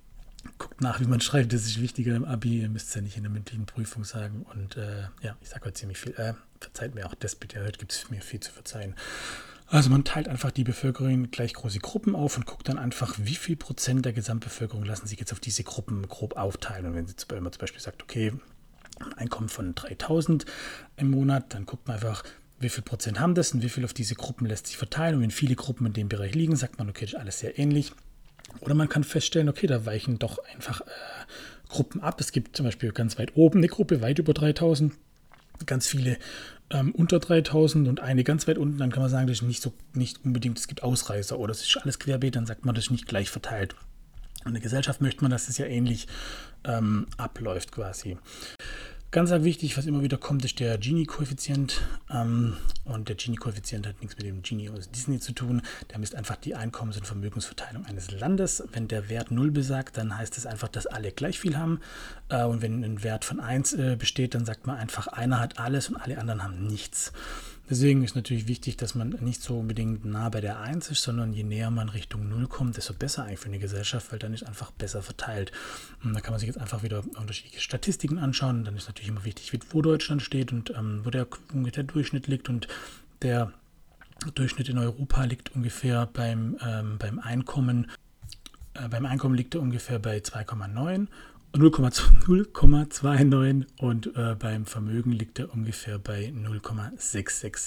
guckt 0.58 0.82
nach, 0.82 1.00
wie 1.00 1.06
man 1.06 1.22
schreibt. 1.22 1.54
Das 1.54 1.64
ist 1.64 1.82
wichtiger 1.82 2.16
im 2.16 2.26
Abi. 2.26 2.62
Ihr 2.62 2.70
müsst 2.70 2.90
es 2.90 2.96
ja 2.96 3.02
nicht 3.02 3.18
in 3.18 3.24
der 3.24 3.32
mündlichen 3.32 3.66
Prüfung 3.66 4.04
sagen. 4.04 4.46
Und 4.54 4.78
äh, 4.78 5.04
ja, 5.22 5.36
ich 5.42 5.50
sage 5.50 5.66
heute 5.66 5.74
ziemlich 5.74 5.98
viel. 5.98 6.14
Äh, 6.14 6.34
verzeiht 6.60 6.96
mir 6.96 7.06
auch 7.06 7.16
das 7.16 7.36
bitte. 7.36 7.64
Heute 7.64 7.80
gibt 7.80 7.92
es 7.92 8.10
mir 8.10 8.22
viel 8.22 8.40
zu 8.40 8.52
verzeihen. 8.52 8.96
Also 9.68 9.90
man 9.90 10.04
teilt 10.04 10.28
einfach 10.28 10.52
die 10.52 10.64
Bevölkerung 10.64 11.10
in 11.12 11.32
gleich 11.32 11.54
große 11.54 11.80
Gruppen 11.80 12.16
auf 12.16 12.38
und 12.38 12.46
guckt 12.46 12.70
dann 12.70 12.78
einfach, 12.78 13.16
wie 13.18 13.36
viel 13.36 13.56
Prozent 13.56 14.06
der 14.06 14.14
Gesamtbevölkerung 14.14 14.86
lassen 14.86 15.08
sich 15.08 15.20
jetzt 15.20 15.34
auf 15.34 15.40
diese 15.40 15.64
Gruppen 15.64 16.08
grob 16.08 16.38
aufteilen. 16.38 16.86
Und 16.86 16.96
wenn, 16.96 17.08
sie, 17.08 17.16
man 17.30 17.52
zum 17.52 17.60
Beispiel 17.60 17.82
sagt, 17.82 18.04
okay, 18.04 18.34
ein 19.00 19.14
Einkommen 19.14 19.50
von 19.50 19.74
3000 19.74 20.46
im 20.98 21.10
Monat, 21.10 21.54
dann 21.54 21.66
guckt 21.66 21.88
man 21.88 21.96
einfach, 21.96 22.24
wie 22.60 22.70
viel 22.70 22.84
Prozent 22.84 23.20
haben 23.20 23.36
das 23.36 23.54
und 23.54 23.64
wie 23.64 23.70
viel 23.70 23.84
auf 23.84 23.94
diese 23.94 24.16
Gruppen 24.16 24.46
lässt 24.46 24.68
sich 24.68 24.78
verteilen. 24.78 25.16
Und 25.16 25.22
wenn 25.22 25.32
viele 25.32 25.56
Gruppen 25.56 25.88
in 25.88 25.94
dem 25.94 26.08
Bereich 26.10 26.36
liegen, 26.36 26.56
sagt 26.56 26.78
man, 26.78 26.90
okay, 26.90 27.06
das 27.06 27.14
ist 27.14 27.20
alles 27.20 27.40
sehr 27.40 27.58
ähnlich 27.58 27.94
oder 28.60 28.74
man 28.74 28.90
kann 28.90 29.04
feststellen, 29.04 29.50
okay, 29.50 29.68
da 29.68 29.86
weichen 29.86 30.20
doch 30.20 30.40
einfach 30.54 30.82
äh, 30.82 30.86
Gruppen 31.70 32.02
ab. 32.02 32.20
Es 32.22 32.32
gibt 32.32 32.56
zum 32.56 32.66
Beispiel 32.66 32.92
ganz 32.92 33.18
weit 33.18 33.36
oben 33.36 33.60
eine 33.60 33.68
Gruppe, 33.68 34.02
weit 34.02 34.20
über 34.20 34.34
3000, 34.34 34.94
ganz 35.66 35.88
viele 35.88 36.18
ähm, 36.70 36.92
unter 36.92 37.20
3000 37.20 37.88
und 37.88 38.00
eine 38.00 38.24
ganz 38.24 38.48
weit 38.48 38.58
unten. 38.58 38.78
Dann 38.78 38.92
kann 38.92 39.02
man 39.02 39.10
sagen, 39.10 39.28
das 39.28 39.38
ist 39.38 39.44
nicht, 39.44 39.62
so, 39.62 39.74
nicht 39.94 40.24
unbedingt, 40.24 40.58
es 40.58 40.68
gibt 40.68 40.84
Ausreißer 40.84 41.38
oder 41.38 41.52
es 41.52 41.62
ist 41.62 41.78
alles 41.78 42.00
querbeet, 42.00 42.36
dann 42.36 42.46
sagt 42.46 42.66
man, 42.66 42.76
das 42.76 42.86
ist 42.86 42.92
nicht 42.92 43.08
gleich 43.08 43.30
verteilt. 43.30 43.76
Und 44.42 44.50
in 44.50 44.54
der 44.54 44.62
Gesellschaft 44.62 45.02
möchte 45.02 45.22
man, 45.22 45.32
dass 45.32 45.48
es 45.48 45.58
ja 45.58 45.66
ähnlich 45.66 46.08
ähm, 46.66 47.08
abläuft 47.18 47.72
quasi. 47.72 48.18
Ganz 49.14 49.30
wichtig, 49.30 49.78
was 49.78 49.86
immer 49.86 50.02
wieder 50.02 50.18
kommt, 50.18 50.44
ist 50.44 50.60
der 50.60 50.76
Gini-Koeffizient. 50.80 51.84
Ähm, 52.10 52.58
und 52.84 53.10
der 53.10 53.16
Gini-Koeffizient 53.16 53.86
hat 53.86 54.02
nichts 54.02 54.18
mit 54.18 54.26
dem 54.26 54.42
Gini 54.42 54.72
aus 54.72 54.90
Disney 54.90 55.20
zu 55.20 55.34
tun. 55.34 55.62
Der 55.92 56.00
misst 56.00 56.16
einfach 56.16 56.36
die 56.36 56.56
Einkommens- 56.56 56.98
und 56.98 57.06
Vermögensverteilung 57.06 57.86
eines 57.86 58.10
Landes. 58.10 58.64
Wenn 58.72 58.88
der 58.88 59.10
Wert 59.10 59.30
0 59.30 59.52
besagt, 59.52 59.98
dann 59.98 60.18
heißt 60.18 60.36
es 60.40 60.48
einfach, 60.48 60.68
dass 60.68 60.88
alle 60.88 61.12
gleich 61.12 61.40
viel 61.40 61.60
haben. 61.60 61.80
Äh, 62.30 62.44
und 62.46 62.64
wenn 62.64 62.84
ein 62.84 63.04
Wert 63.04 63.24
von 63.24 63.40
1 63.40 63.74
äh, 63.74 63.96
besteht, 64.00 64.34
dann 64.34 64.46
sagt 64.46 64.66
man 64.66 64.78
einfach, 64.78 65.06
einer 65.06 65.40
hat 65.40 65.60
alles 65.60 65.90
und 65.90 65.98
alle 65.98 66.18
anderen 66.18 66.42
haben 66.42 66.66
nichts. 66.66 67.14
Deswegen 67.70 68.04
ist 68.04 68.16
natürlich 68.16 68.48
wichtig, 68.48 68.76
dass 68.76 68.94
man 68.94 69.10
nicht 69.22 69.42
so 69.42 69.60
unbedingt 69.60 70.04
nah 70.04 70.28
bei 70.28 70.42
der 70.42 70.60
1 70.60 70.92
ist, 70.92 71.02
sondern 71.02 71.32
je 71.32 71.44
näher 71.44 71.72
man 71.72 71.88
Richtung 71.88 72.28
0 72.28 72.48
kommt, 72.48 72.76
desto 72.76 72.94
besser 72.94 73.24
eigentlich 73.24 73.40
für 73.40 73.48
eine 73.48 73.60
Gesellschaft, 73.60 74.12
weil 74.12 74.20
dann 74.20 74.34
ist 74.34 74.44
einfach 74.44 74.72
besser 74.72 75.02
verteilt. 75.02 75.54
Und 76.04 76.14
da 76.14 76.20
kann 76.20 76.32
man 76.32 76.40
sich 76.40 76.48
jetzt 76.48 76.60
einfach 76.60 76.84
wieder 76.84 77.04
unterschiedliche 77.18 77.62
Statistiken 77.62 78.20
anschauen. 78.20 78.66
Dann 78.66 78.76
ist 78.76 78.88
natürlich 78.88 79.10
immer 79.10 79.24
wichtig, 79.24 79.58
wo 79.72 79.82
Deutschland 79.82 80.22
steht 80.22 80.52
und 80.52 80.72
ähm, 80.72 81.02
wo 81.04 81.10
der, 81.10 81.28
der 81.54 81.84
Durchschnitt 81.84 82.28
liegt. 82.28 82.50
Und 82.50 82.68
der 83.22 83.54
Durchschnitt 84.36 84.68
in 84.68 84.78
Europa 84.78 85.24
liegt 85.24 85.56
ungefähr 85.56 86.06
beim, 86.08 86.58
ähm, 86.62 86.98
beim 86.98 87.20
Einkommen. 87.20 87.90
Äh, 88.74 88.90
beim 88.90 89.06
Einkommen 89.06 89.36
liegt 89.36 89.56
er 89.56 89.62
ungefähr 89.62 90.00
bei 90.00 90.18
2,9 90.18 91.08
0,29 91.54 93.66
und 93.78 94.16
äh, 94.16 94.36
beim 94.40 94.66
Vermögen 94.66 95.12
liegt 95.12 95.38
er 95.38 95.54
ungefähr 95.54 96.00
bei 96.00 96.34
0,66. 96.36 97.46
Und 97.46 97.62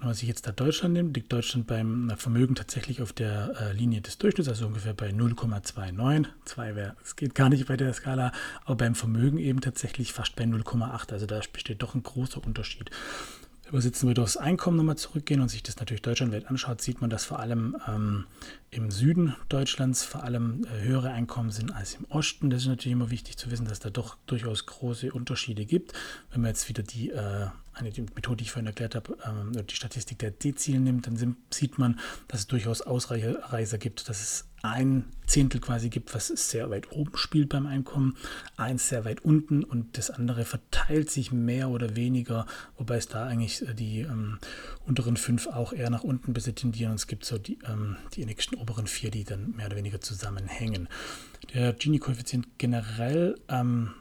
wenn 0.00 0.08
man 0.08 0.14
sich 0.14 0.28
jetzt 0.28 0.46
da 0.46 0.52
Deutschland 0.52 0.92
nimmt, 0.92 1.16
liegt 1.16 1.32
Deutschland 1.32 1.66
beim 1.66 2.12
Vermögen 2.18 2.54
tatsächlich 2.54 3.00
auf 3.00 3.14
der 3.14 3.54
äh, 3.58 3.72
Linie 3.72 4.02
des 4.02 4.18
Durchschnitts, 4.18 4.50
also 4.50 4.66
ungefähr 4.66 4.92
bei 4.92 5.08
0,29. 5.08 6.26
2 6.44 6.76
wäre, 6.76 6.94
es 7.02 7.16
geht 7.16 7.34
gar 7.34 7.48
nicht 7.48 7.68
bei 7.68 7.78
der 7.78 7.94
Skala, 7.94 8.32
aber 8.66 8.76
beim 8.76 8.94
Vermögen 8.94 9.38
eben 9.38 9.62
tatsächlich 9.62 10.12
fast 10.12 10.36
bei 10.36 10.44
0,8. 10.44 11.12
Also 11.12 11.24
da 11.24 11.40
besteht 11.50 11.82
doch 11.82 11.94
ein 11.94 12.02
großer 12.02 12.44
Unterschied 12.44 12.90
übersetzen 13.72 14.06
wir 14.06 14.14
durchs 14.14 14.36
Einkommen 14.36 14.76
nochmal 14.76 14.96
zurückgehen 14.96 15.40
und 15.40 15.48
sich 15.48 15.62
das 15.62 15.78
natürlich 15.78 16.02
deutschlandweit 16.02 16.46
anschaut, 16.46 16.82
sieht 16.82 17.00
man, 17.00 17.08
dass 17.08 17.24
vor 17.24 17.38
allem 17.38 17.76
ähm, 17.88 18.26
im 18.70 18.90
Süden 18.90 19.34
Deutschlands 19.48 20.04
vor 20.04 20.22
allem 20.24 20.64
äh, 20.64 20.82
höhere 20.82 21.10
Einkommen 21.10 21.50
sind 21.50 21.74
als 21.74 21.94
im 21.94 22.04
Osten. 22.10 22.50
Das 22.50 22.62
ist 22.62 22.68
natürlich 22.68 22.92
immer 22.92 23.10
wichtig 23.10 23.38
zu 23.38 23.50
wissen, 23.50 23.66
dass 23.66 23.80
da 23.80 23.88
doch 23.88 24.16
durchaus 24.26 24.66
große 24.66 25.10
Unterschiede 25.10 25.64
gibt. 25.64 25.94
Wenn 26.30 26.42
man 26.42 26.50
jetzt 26.50 26.68
wieder 26.68 26.82
die 26.82 27.10
äh, 27.10 27.46
eine 27.74 27.90
Methode, 27.90 28.36
die 28.36 28.44
ich 28.44 28.50
vorhin 28.50 28.66
erklärt 28.66 28.94
habe, 28.94 29.16
ähm, 29.24 29.52
die 29.66 29.74
Statistik 29.74 30.18
der 30.18 30.30
Dezilen 30.30 30.84
nimmt, 30.84 31.06
dann 31.06 31.36
sieht 31.50 31.78
man, 31.78 31.98
dass 32.28 32.40
es 32.40 32.46
durchaus 32.46 32.82
Ausreißer 32.82 33.78
gibt, 33.78 34.08
dass 34.08 34.20
es 34.20 34.44
ein 34.62 35.04
Zehntel 35.26 35.60
quasi 35.60 35.88
gibt, 35.88 36.14
was 36.14 36.28
sehr 36.28 36.70
weit 36.70 36.92
oben 36.92 37.16
spielt 37.16 37.48
beim 37.48 37.66
Einkommen, 37.66 38.16
eins 38.56 38.88
sehr 38.88 39.04
weit 39.04 39.24
unten 39.24 39.64
und 39.64 39.98
das 39.98 40.10
andere 40.10 40.44
verteilt 40.44 41.10
sich 41.10 41.32
mehr 41.32 41.68
oder 41.68 41.96
weniger, 41.96 42.46
wobei 42.76 42.96
es 42.96 43.08
da 43.08 43.26
eigentlich 43.26 43.66
äh, 43.66 43.74
die 43.74 44.00
ähm, 44.00 44.38
unteren 44.86 45.16
fünf 45.16 45.46
auch 45.48 45.72
eher 45.72 45.90
nach 45.90 46.04
unten 46.04 46.32
bis 46.32 46.44
tendieren 46.44 46.92
und 46.92 46.96
es 46.96 47.06
gibt 47.06 47.24
so 47.24 47.38
die, 47.38 47.58
ähm, 47.66 47.96
die 48.14 48.24
nächsten 48.24 48.54
oberen 48.56 48.86
vier, 48.86 49.10
die 49.10 49.24
dann 49.24 49.52
mehr 49.56 49.66
oder 49.66 49.76
weniger 49.76 50.00
zusammenhängen. 50.00 50.88
Der 51.54 51.72
Gini-Koeffizient 51.72 52.58
generell 52.58 53.36
ähm, 53.48 53.94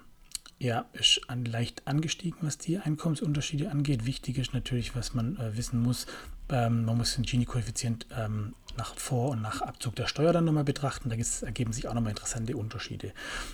ja, 0.62 0.86
ist 0.94 1.22
an, 1.27 1.44
leicht 1.44 1.88
angestiegen, 1.88 2.38
was 2.41 2.60
die 2.60 2.77
Einkommensunterschiede 2.77 3.72
angeht. 3.72 4.06
Wichtig 4.06 4.38
ist 4.38 4.53
natürlich, 4.53 4.96
was 4.96 5.15
man 5.15 5.36
äh, 5.38 5.58
wissen 5.58 5.82
muss, 5.82 6.06
ähm, 6.50 6.86
man 6.86 6.98
muss 6.98 7.15
den 7.15 7.24
Gini-Koeffizient 7.24 8.06
ähm, 8.15 8.53
nach 8.77 8.96
Vor- 8.96 9.32
und 9.32 9.41
nach 9.41 9.62
Abzug 9.62 9.96
der 9.96 10.06
Steuer 10.06 10.34
dann 10.34 10.46
nochmal 10.46 10.63
betrachten. 10.63 11.10
Da 11.10 11.15
ergeben 11.46 11.74
sich 11.74 11.88
auch 11.88 11.96
nochmal 11.96 12.12
interessante 12.12 12.56
Unterschiede. 12.56 13.12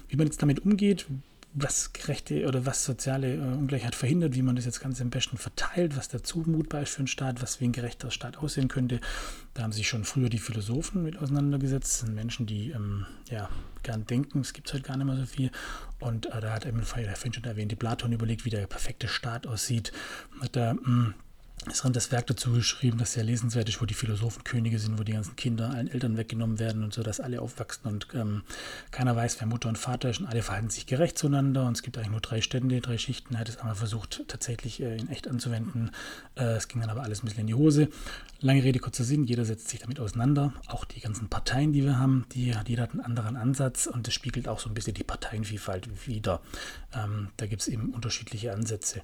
Wie 0.09 0.17
man 0.17 0.27
jetzt 0.27 0.41
damit 0.41 0.59
umgeht, 0.59 1.05
was 1.53 1.93
gerechte 1.93 2.45
oder 2.45 2.65
was 2.65 2.83
soziale 2.83 3.35
äh, 3.35 3.39
Ungleichheit 3.39 3.95
verhindert, 3.95 4.35
wie 4.35 4.41
man 4.41 4.55
das 4.55 4.65
jetzt 4.65 4.79
ganz 4.79 5.01
am 5.01 5.09
besten 5.09 5.37
verteilt, 5.37 5.97
was 5.97 6.07
da 6.07 6.21
zumutbar 6.21 6.83
ist 6.83 6.91
für 6.91 6.99
einen 6.99 7.07
Staat, 7.07 7.41
was 7.41 7.59
wie 7.59 7.65
ein 7.65 7.71
gerechter 7.71 8.11
Staat 8.11 8.37
aussehen 8.37 8.67
könnte. 8.67 8.99
Da 9.53 9.63
haben 9.63 9.71
sich 9.71 9.87
schon 9.87 10.03
früher 10.03 10.29
die 10.29 10.37
Philosophen 10.37 11.03
mit 11.03 11.17
auseinandergesetzt. 11.17 11.99
Sind 11.99 12.13
Menschen, 12.13 12.45
die 12.45 12.71
ähm, 12.71 13.05
ja, 13.31 13.49
gern 13.83 14.05
denken, 14.05 14.41
es 14.41 14.53
gibt 14.53 14.71
halt 14.71 14.83
gar 14.83 14.97
nicht 14.97 15.07
mehr 15.07 15.17
so 15.17 15.25
viel. 15.25 15.51
Und 15.99 16.27
äh, 16.27 16.41
da 16.41 16.53
hat 16.53 16.65
eben 16.65 16.77
der 16.77 16.85
vorhin 16.85 17.33
schon 17.33 17.43
erwähnte 17.43 17.75
Platon 17.75 18.11
überlegt, 18.11 18.45
wie 18.45 18.51
der 18.51 18.67
perfekte 18.67 19.07
Staat 19.07 19.47
aussieht. 19.47 19.91
Hat 20.39 20.55
da 20.55 20.73
mh, 20.73 21.13
ist 21.69 21.83
dran 21.83 21.93
das 21.93 22.11
Werk 22.11 22.27
dazu 22.27 22.51
geschrieben, 22.51 22.97
das 22.97 23.13
sehr 23.13 23.23
lesenswert 23.23 23.69
ist, 23.69 23.81
wo 23.81 23.85
die 23.85 23.93
Philosophen 23.93 24.43
Könige 24.43 24.79
sind, 24.79 24.97
wo 24.99 25.03
die 25.03 25.13
ganzen 25.13 25.35
Kinder 25.35 25.69
allen 25.69 25.87
Eltern 25.87 26.17
weggenommen 26.17 26.59
werden 26.59 26.83
und 26.83 26.93
so, 26.93 27.03
dass 27.03 27.19
alle 27.19 27.41
aufwachsen 27.41 27.87
und 27.87 28.07
ähm, 28.13 28.43
keiner 28.91 29.15
weiß, 29.15 29.39
wer 29.39 29.47
Mutter 29.47 29.69
und 29.69 29.77
Vater 29.77 30.09
ist 30.09 30.19
und 30.19 30.27
alle 30.27 30.41
verhalten 30.41 30.69
sich 30.69 30.85
gerecht 30.85 31.17
zueinander 31.17 31.65
und 31.65 31.73
es 31.73 31.83
gibt 31.83 31.97
eigentlich 31.97 32.11
nur 32.11 32.21
drei 32.21 32.41
Stände, 32.41 32.81
drei 32.81 32.97
Schichten. 32.97 33.35
Er 33.35 33.41
hat 33.41 33.49
es 33.49 33.57
einmal 33.57 33.75
versucht, 33.75 34.23
tatsächlich 34.27 34.81
äh, 34.81 34.97
in 34.97 35.09
echt 35.09 35.27
anzuwenden. 35.27 35.91
Äh, 36.35 36.55
es 36.55 36.67
ging 36.67 36.81
dann 36.81 36.89
aber 36.89 37.03
alles 37.03 37.23
ein 37.23 37.25
bisschen 37.25 37.41
in 37.41 37.47
die 37.47 37.55
Hose. 37.55 37.89
Lange 38.39 38.63
Rede, 38.63 38.79
kurzer 38.79 39.03
Sinn, 39.03 39.25
jeder 39.25 39.45
setzt 39.45 39.69
sich 39.69 39.79
damit 39.79 39.99
auseinander. 39.99 40.53
Auch 40.67 40.85
die 40.85 40.99
ganzen 40.99 41.27
Parteien, 41.27 41.73
die 41.73 41.83
wir 41.83 41.97
haben, 41.97 42.25
die, 42.33 42.53
jeder 42.67 42.83
hat 42.83 42.91
einen 42.91 43.01
anderen 43.01 43.35
Ansatz 43.35 43.87
und 43.87 44.07
das 44.07 44.13
spiegelt 44.13 44.47
auch 44.47 44.59
so 44.59 44.69
ein 44.69 44.73
bisschen 44.73 44.93
die 44.93 45.03
Parteienvielfalt 45.03 46.07
wider. 46.07 46.41
Ähm, 46.93 47.29
da 47.37 47.47
gibt 47.47 47.61
es 47.61 47.67
eben 47.67 47.89
unterschiedliche 47.93 48.53
Ansätze. 48.53 49.01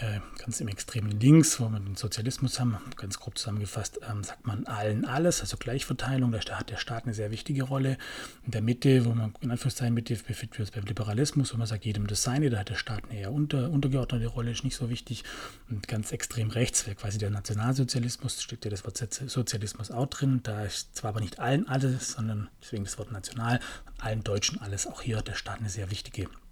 Äh, 0.00 0.20
ganz 0.38 0.60
im 0.60 0.68
extremen 0.68 1.18
Links, 1.18 1.58
wo 1.58 1.68
wir 1.68 1.80
den 1.80 1.96
Sozialismus 1.96 2.60
haben, 2.60 2.78
ganz 2.96 3.18
grob 3.18 3.36
zusammengefasst, 3.36 3.98
ähm, 4.08 4.22
sagt 4.22 4.46
man 4.46 4.64
allen 4.68 5.04
alles, 5.04 5.40
also 5.40 5.56
Gleichverteilung, 5.56 6.30
da 6.30 6.38
hat 6.56 6.70
der 6.70 6.76
Staat 6.76 7.04
eine 7.04 7.14
sehr 7.14 7.32
wichtige 7.32 7.64
Rolle. 7.64 7.98
In 8.44 8.52
der 8.52 8.62
Mitte, 8.62 9.04
wo 9.04 9.10
man 9.10 9.34
in 9.40 9.50
Anführungszeichen 9.50 9.92
Mitte 9.92 10.14
befinden 10.14 10.54
wir 10.54 10.60
uns 10.60 10.70
beim 10.70 10.84
Liberalismus, 10.84 11.52
wo 11.52 11.58
man 11.58 11.66
sagt, 11.66 11.84
jedem 11.84 12.06
das 12.06 12.22
Seine, 12.22 12.48
da 12.48 12.58
hat 12.58 12.68
der 12.68 12.76
Staat 12.76 13.10
eine 13.10 13.18
eher 13.18 13.32
unter, 13.32 13.70
untergeordnete 13.70 14.28
Rolle, 14.28 14.52
ist 14.52 14.62
nicht 14.62 14.76
so 14.76 14.88
wichtig. 14.88 15.24
Und 15.68 15.88
ganz 15.88 16.12
extrem 16.12 16.50
rechts 16.50 16.86
wäre 16.86 16.94
quasi 16.94 17.18
der 17.18 17.30
Nationalsozialismus, 17.30 18.40
steckt 18.40 18.66
ja 18.66 18.70
das 18.70 18.84
Wort 18.84 18.98
Sozialismus 18.98 19.90
auch 19.90 20.06
drin, 20.06 20.40
da 20.44 20.62
ist 20.62 20.94
zwar 20.94 21.08
aber 21.08 21.20
nicht 21.20 21.40
allen 21.40 21.66
alles, 21.66 22.12
sondern 22.12 22.48
deswegen 22.62 22.84
das 22.84 22.98
Wort 22.98 23.10
national, 23.10 23.58
allen 23.98 24.22
Deutschen 24.22 24.60
alles, 24.60 24.86
auch 24.86 25.02
hier 25.02 25.16
hat 25.16 25.26
der 25.26 25.34
Staat 25.34 25.58
eine 25.58 25.70
sehr 25.70 25.90
wichtige 25.90 26.26
Rolle. 26.26 26.47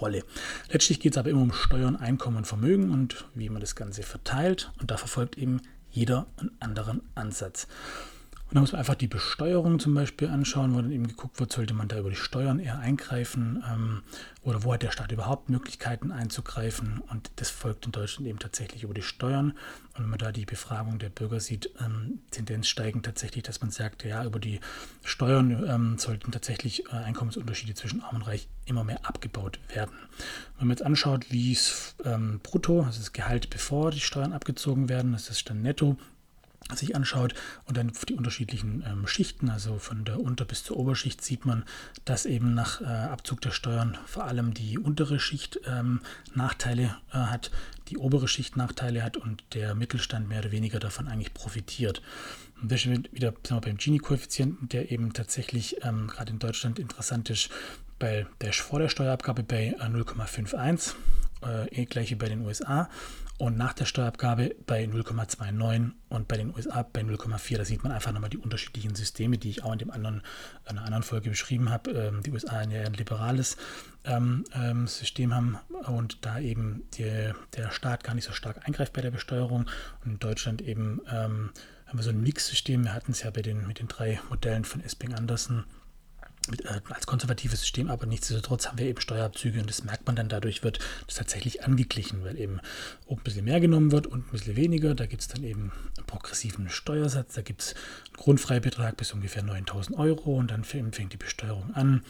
Rolle. 0.00 0.24
Letztlich 0.70 1.00
geht 1.00 1.12
es 1.12 1.18
aber 1.18 1.30
immer 1.30 1.42
um 1.42 1.52
Steuern, 1.52 1.96
Einkommen 1.96 2.38
und 2.38 2.46
Vermögen 2.46 2.90
und 2.90 3.26
wie 3.34 3.48
man 3.48 3.60
das 3.60 3.76
Ganze 3.76 4.02
verteilt. 4.02 4.72
Und 4.80 4.90
da 4.90 4.96
verfolgt 4.96 5.36
eben 5.36 5.60
jeder 5.90 6.26
einen 6.36 6.52
anderen 6.60 7.02
Ansatz. 7.14 7.66
Und 8.52 8.56
da 8.56 8.60
muss 8.60 8.72
man 8.72 8.80
einfach 8.80 8.96
die 8.96 9.08
Besteuerung 9.08 9.78
zum 9.78 9.94
Beispiel 9.94 10.28
anschauen, 10.28 10.74
wo 10.74 10.82
dann 10.82 10.92
eben 10.92 11.08
geguckt 11.08 11.40
wird, 11.40 11.50
sollte 11.50 11.72
man 11.72 11.88
da 11.88 11.98
über 11.98 12.10
die 12.10 12.16
Steuern 12.16 12.58
eher 12.58 12.78
eingreifen 12.78 13.64
ähm, 13.66 14.02
oder 14.42 14.62
wo 14.62 14.74
hat 14.74 14.82
der 14.82 14.90
Staat 14.90 15.10
überhaupt 15.10 15.48
Möglichkeiten 15.48 16.12
einzugreifen. 16.12 17.00
Und 17.08 17.30
das 17.36 17.48
folgt 17.48 17.86
in 17.86 17.92
Deutschland 17.92 18.28
eben 18.28 18.38
tatsächlich 18.38 18.82
über 18.82 18.92
die 18.92 19.00
Steuern. 19.00 19.52
Und 19.94 20.02
wenn 20.02 20.10
man 20.10 20.18
da 20.18 20.32
die 20.32 20.44
Befragung 20.44 20.98
der 20.98 21.08
Bürger 21.08 21.40
sieht, 21.40 21.70
ähm, 21.80 22.18
Tendenz 22.30 22.68
steigend 22.68 23.06
tatsächlich, 23.06 23.42
dass 23.42 23.62
man 23.62 23.70
sagt, 23.70 24.04
ja, 24.04 24.22
über 24.22 24.38
die 24.38 24.60
Steuern 25.02 25.64
ähm, 25.66 25.96
sollten 25.96 26.30
tatsächlich 26.30 26.84
äh, 26.88 26.96
Einkommensunterschiede 26.96 27.72
zwischen 27.72 28.02
Arm 28.02 28.16
und 28.16 28.26
Reich 28.26 28.48
immer 28.66 28.84
mehr 28.84 29.06
abgebaut 29.06 29.60
werden. 29.72 29.96
Wenn 30.58 30.68
man 30.68 30.76
jetzt 30.76 30.84
anschaut, 30.84 31.30
wie 31.30 31.52
es 31.52 31.94
ähm, 32.04 32.40
brutto, 32.42 32.82
also 32.82 32.98
das 32.98 33.14
Gehalt 33.14 33.48
bevor 33.48 33.92
die 33.92 34.00
Steuern 34.00 34.34
abgezogen 34.34 34.90
werden, 34.90 35.12
das 35.12 35.30
ist 35.30 35.48
dann 35.48 35.62
netto, 35.62 35.96
sich 36.74 36.96
anschaut 36.96 37.34
und 37.64 37.76
dann 37.76 37.92
die 38.08 38.14
unterschiedlichen 38.14 38.84
ähm, 38.86 39.06
Schichten, 39.06 39.50
also 39.50 39.78
von 39.78 40.04
der 40.04 40.20
Unter- 40.20 40.44
bis 40.44 40.64
zur 40.64 40.76
Oberschicht, 40.76 41.22
sieht 41.22 41.44
man, 41.44 41.64
dass 42.04 42.26
eben 42.26 42.54
nach 42.54 42.80
äh, 42.80 42.84
Abzug 42.84 43.40
der 43.40 43.50
Steuern 43.50 43.98
vor 44.06 44.24
allem 44.24 44.54
die 44.54 44.78
untere 44.78 45.20
Schicht 45.20 45.60
ähm, 45.66 46.00
Nachteile 46.34 46.96
äh, 47.12 47.18
hat, 47.18 47.50
die 47.88 47.98
obere 47.98 48.28
Schicht 48.28 48.56
Nachteile 48.56 49.02
hat 49.02 49.16
und 49.16 49.42
der 49.54 49.74
Mittelstand 49.74 50.28
mehr 50.28 50.40
oder 50.40 50.52
weniger 50.52 50.78
davon 50.78 51.08
eigentlich 51.08 51.34
profitiert. 51.34 52.02
Und 52.60 52.70
das 52.70 52.84
ist 52.84 53.12
wieder 53.12 53.34
wir, 53.48 53.60
beim 53.60 53.76
Gini-Koeffizienten, 53.76 54.68
der 54.68 54.92
eben 54.92 55.12
tatsächlich 55.12 55.76
ähm, 55.82 56.06
gerade 56.06 56.32
in 56.32 56.38
Deutschland 56.38 56.78
interessant 56.78 57.28
ist, 57.28 57.50
bei 57.98 58.26
der 58.40 58.52
vor 58.52 58.78
der 58.78 58.88
Steuerabgabe 58.88 59.42
bei 59.42 59.76
0,51, 59.78 60.94
äh, 61.44 61.66
äh, 61.68 61.84
gleich 61.86 62.16
bei 62.18 62.28
den 62.28 62.44
USA 62.44 62.88
und 63.38 63.56
nach 63.56 63.72
der 63.72 63.86
Steuerabgabe 63.86 64.54
bei 64.66 64.84
0,29 64.84 65.90
und 66.10 66.28
bei 66.28 66.36
den 66.36 66.54
USA 66.54 66.82
bei 66.82 67.00
0,4. 67.00 67.56
Da 67.56 67.64
sieht 67.64 67.82
man 67.82 67.92
einfach 67.92 68.12
nochmal 68.12 68.30
die 68.30 68.38
unterschiedlichen 68.38 68.94
Systeme, 68.94 69.38
die 69.38 69.50
ich 69.50 69.64
auch 69.64 69.72
in, 69.72 69.78
dem 69.78 69.90
anderen, 69.90 70.22
in 70.68 70.78
einer 70.78 70.84
anderen 70.84 71.02
Folge 71.02 71.30
beschrieben 71.30 71.70
habe. 71.70 71.90
Ähm, 71.90 72.22
die 72.22 72.30
USA 72.30 72.58
ein 72.58 72.70
ja 72.70 72.82
ein 72.82 72.92
liberales 72.92 73.56
ähm, 74.04 74.44
ähm, 74.54 74.86
System 74.86 75.34
haben 75.34 75.58
und 75.86 76.24
da 76.24 76.38
eben 76.38 76.84
die, 76.94 77.32
der 77.56 77.70
Staat 77.72 78.04
gar 78.04 78.14
nicht 78.14 78.26
so 78.26 78.32
stark 78.32 78.66
eingreift 78.66 78.92
bei 78.92 79.00
der 79.00 79.10
Besteuerung. 79.10 79.66
Und 80.04 80.12
in 80.12 80.18
Deutschland 80.18 80.62
eben 80.62 81.00
ähm, 81.10 81.50
haben 81.86 81.98
wir 81.98 82.04
so 82.04 82.10
ein 82.10 82.22
Mix-System. 82.22 82.84
Wir 82.84 82.94
hatten 82.94 83.12
es 83.12 83.22
ja 83.22 83.30
bei 83.30 83.42
den, 83.42 83.66
mit 83.66 83.80
den 83.80 83.88
drei 83.88 84.20
Modellen 84.28 84.64
von 84.64 84.82
Esping 84.84 85.14
Andersen 85.14 85.64
als 86.88 87.06
konservatives 87.06 87.60
System, 87.60 87.88
aber 87.88 88.06
nichtsdestotrotz 88.06 88.66
haben 88.66 88.78
wir 88.78 88.86
eben 88.86 89.00
Steuerabzüge 89.00 89.60
und 89.60 89.68
das 89.68 89.84
merkt 89.84 90.06
man 90.06 90.16
dann, 90.16 90.28
dadurch 90.28 90.64
wird 90.64 90.80
das 91.06 91.16
tatsächlich 91.16 91.64
angeglichen, 91.64 92.24
weil 92.24 92.38
eben 92.38 92.60
oben 93.06 93.20
ein 93.20 93.24
bisschen 93.24 93.44
mehr 93.44 93.60
genommen 93.60 93.92
wird 93.92 94.06
und 94.08 94.26
ein 94.26 94.30
bisschen 94.30 94.56
weniger. 94.56 94.94
Da 94.94 95.06
gibt 95.06 95.22
es 95.22 95.28
dann 95.28 95.44
eben 95.44 95.72
einen 95.96 96.06
progressiven 96.06 96.68
Steuersatz, 96.68 97.34
da 97.34 97.42
gibt 97.42 97.62
es 97.62 97.74
einen 97.74 98.16
Grundfreibetrag 98.16 98.96
bis 98.96 99.12
ungefähr 99.12 99.42
9000 99.42 99.96
Euro 99.98 100.36
und 100.36 100.50
dann 100.50 100.64
fängt 100.64 101.12
die 101.12 101.16
Besteuerung 101.16 101.74
an 101.74 102.02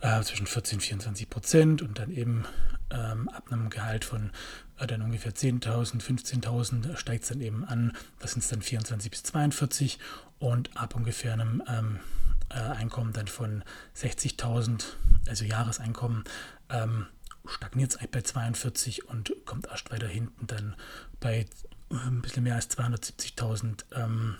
äh, 0.00 0.20
zwischen 0.22 0.46
14 0.46 0.78
und 0.78 0.82
24 0.82 1.30
Prozent 1.30 1.82
und 1.82 1.98
dann 1.98 2.10
eben 2.10 2.44
ähm, 2.90 3.28
ab 3.28 3.44
einem 3.50 3.70
Gehalt 3.70 4.04
von 4.04 4.30
äh, 4.78 4.86
dann 4.86 5.02
ungefähr 5.02 5.34
10.000, 5.34 6.02
15.000 6.02 6.96
steigt 6.96 7.22
es 7.24 7.28
dann 7.30 7.40
eben 7.40 7.64
an, 7.64 7.92
das 8.18 8.32
sind 8.32 8.42
es 8.42 8.48
dann 8.48 8.62
24 8.62 9.10
bis 9.10 9.22
42 9.24 9.98
und 10.38 10.76
ab 10.76 10.94
ungefähr 10.94 11.32
einem 11.32 11.62
ähm, 11.68 11.96
äh, 11.96 12.35
Einkommen 12.54 13.12
dann 13.12 13.28
von 13.28 13.64
60.000, 13.96 14.84
also 15.28 15.44
Jahreseinkommen, 15.44 16.24
ähm, 16.70 17.06
stagniert 17.46 17.92
es 17.94 18.06
bei 18.08 18.22
42 18.22 19.08
und 19.08 19.32
kommt 19.44 19.66
erst 19.66 19.90
weiter 19.90 20.08
hinten 20.08 20.46
dann 20.46 20.76
bei 21.20 21.46
äh, 21.90 21.94
ein 21.94 22.22
bisschen 22.22 22.42
mehr 22.42 22.56
als 22.56 22.70
270.000 22.70 23.84
ähm, 23.94 24.36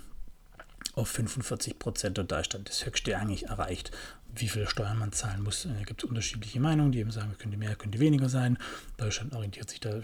auf 0.95 1.09
45 1.09 1.79
Prozent 1.79 2.19
und 2.19 2.33
da 2.33 2.41
ist 2.41 2.55
dann 2.55 2.65
das 2.65 2.85
Höchste 2.87 3.17
eigentlich 3.19 3.47
erreicht, 3.47 3.91
wie 4.35 4.49
viel 4.49 4.69
Steuern 4.69 4.99
man 4.99 5.13
zahlen 5.13 5.43
muss. 5.43 5.63
Da 5.63 5.85
gibt 5.85 6.03
es 6.03 6.09
unterschiedliche 6.09 6.61
Meinungen, 6.61 6.93
die 6.93 7.01
eben 7.01 7.11
sagen, 7.11 7.35
könnte 7.39 7.57
mehr, 7.57 7.77
könnte 7.77 7.99
weniger 7.99 8.29
sein. 8.29 8.59
Deutschland 8.97 9.35
orientiert 9.35 9.71
sich 9.71 9.81
da 9.81 10.01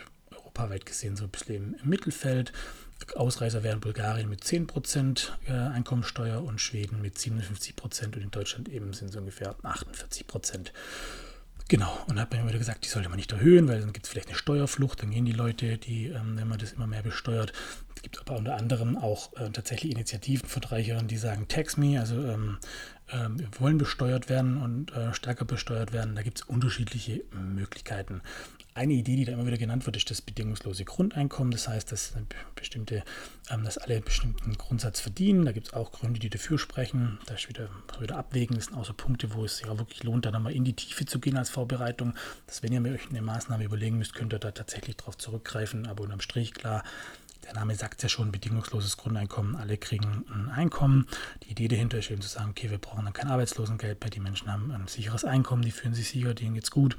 europaweit 0.53 0.87
gesehen 0.87 1.17
so 1.17 1.25
ein 1.25 1.31
bisschen 1.31 1.75
im 1.83 1.89
Mittelfeld. 1.89 2.53
Ausreißer 3.17 3.65
wären 3.65 3.81
Bulgarien 3.81 4.29
mit 4.29 4.45
10% 4.45 5.31
äh, 5.49 5.53
Einkommensteuer 5.53 6.43
und 6.43 6.61
Schweden 6.61 7.03
mit 7.03 7.17
57% 7.17 8.05
und 8.05 8.17
in 8.17 8.31
Deutschland 8.31 8.69
eben 8.69 8.93
sind 8.93 9.11
es 9.11 9.17
ungefähr 9.17 9.57
48%. 9.63 10.71
Genau, 11.69 11.91
und 12.07 12.21
hat 12.21 12.31
man 12.31 12.41
immer 12.41 12.51
wieder 12.51 12.59
gesagt, 12.59 12.85
die 12.85 12.89
sollte 12.89 13.09
man 13.09 13.17
nicht 13.17 13.33
erhöhen, 13.33 13.67
weil 13.67 13.81
dann 13.81 13.93
gibt 13.93 14.07
es 14.07 14.13
vielleicht 14.13 14.29
eine 14.29 14.37
Steuerflucht, 14.37 15.03
dann 15.03 15.11
gehen 15.11 15.25
die 15.25 15.33
Leute, 15.33 15.79
die, 15.79 16.09
ähm, 16.09 16.37
wenn 16.37 16.47
man 16.47 16.59
das 16.59 16.73
immer 16.73 16.87
mehr 16.87 17.03
besteuert. 17.03 17.53
Es 17.97 18.03
gibt 18.03 18.21
aber 18.21 18.37
unter 18.37 18.57
anderem 18.57 18.97
auch 18.97 19.33
äh, 19.35 19.51
tatsächlich 19.51 19.91
Initiativen 19.93 20.49
von 20.49 20.63
Reicheren, 20.63 21.09
die 21.09 21.17
sagen, 21.17 21.49
tax 21.49 21.77
me, 21.77 21.99
also 21.99 22.23
ähm, 22.23 22.59
äh, 23.09 23.29
wir 23.31 23.49
wollen 23.59 23.79
besteuert 23.79 24.29
werden 24.29 24.59
und 24.59 24.93
äh, 24.93 25.15
stärker 25.15 25.45
besteuert 25.45 25.93
werden. 25.93 26.15
Da 26.15 26.23
gibt 26.23 26.39
es 26.39 26.45
unterschiedliche 26.45 27.25
Möglichkeiten. 27.33 28.23
Eine 28.75 28.95
Idee, 28.95 29.17
die 29.17 29.27
da 29.27 29.33
immer 29.33 29.47
wieder 29.47 29.59
genannt 29.59 29.85
wird, 29.85 29.99
ist 29.99 30.11
das 30.11 30.23
bedingungslose 30.23 30.87
Grundeinkommen. 30.87 31.51
Das 31.51 31.69
heißt, 31.69 31.93
dass, 31.93 32.15
bestimmte, 32.55 33.05
ähm, 33.51 33.65
dass 33.65 33.77
alle 33.77 34.01
bestimmten 34.01 34.57
Grundsatz 34.57 34.99
verdienen. 34.99 35.45
Da 35.45 35.53
gibt 35.53 35.69
es 35.69 35.73
auch 35.75 35.93
Gründe, 35.93 36.19
die 36.19 36.31
dafür 36.31 36.59
sprechen. 36.59 37.19
Da 37.27 37.35
ist 37.35 37.51
wieder, 37.51 37.69
wieder 38.01 38.17
abwägen. 38.17 38.57
Das 38.57 38.67
sind 38.67 38.77
auch 38.77 38.87
so 38.87 38.95
Punkte, 38.95 39.35
wo 39.35 39.45
es 39.45 39.59
sich 39.59 39.67
ja 39.67 39.79
wirklich 39.79 40.03
lohnt, 40.05 40.25
da 40.25 40.31
nochmal 40.31 40.55
in 40.55 40.65
die 40.65 40.73
Tiefe 40.73 41.05
zu 41.05 41.19
gehen 41.19 41.37
als 41.37 41.51
Vorbereitung. 41.51 42.15
Dass 42.47 42.63
wenn 42.63 42.73
ihr 42.73 42.83
euch 42.91 43.11
eine 43.11 43.21
Maßnahme 43.21 43.65
überlegen 43.65 43.99
müsst, 43.99 44.15
könnt 44.15 44.33
ihr 44.33 44.39
da 44.39 44.53
tatsächlich 44.53 44.97
darauf 44.97 45.19
zurückgreifen. 45.19 45.87
Aber 45.87 46.05
unterm 46.05 46.21
Strich 46.21 46.55
klar, 46.55 46.83
der 47.45 47.53
Name 47.53 47.75
sagt 47.75 48.03
ja 48.03 48.09
schon, 48.09 48.33
bedingungsloses 48.33 48.97
Grundeinkommen, 48.97 49.55
alle 49.57 49.77
kriegen 49.77 50.25
ein 50.33 50.49
Einkommen. 50.49 51.07
Die 51.43 51.51
Idee 51.51 51.69
dahinter 51.69 51.99
ist 51.99 52.11
eben 52.11 52.23
zu 52.23 52.29
sagen, 52.29 52.51
okay, 52.51 52.71
wir 52.71 52.79
brauchen 52.79 53.05
dann 53.05 53.13
kein 53.13 53.29
Arbeitslosengeld 53.29 54.01
mehr, 54.01 54.11
die 54.11 54.21
Menschen 54.21 54.51
haben 54.51 54.71
ein 54.71 54.87
sicheres 54.87 55.25
Einkommen, 55.25 55.63
die 55.63 55.73
fühlen 55.73 55.93
sich 55.93 56.09
sicher, 56.09 56.33
denen 56.35 56.55
geht's 56.55 56.71
gut 56.71 56.97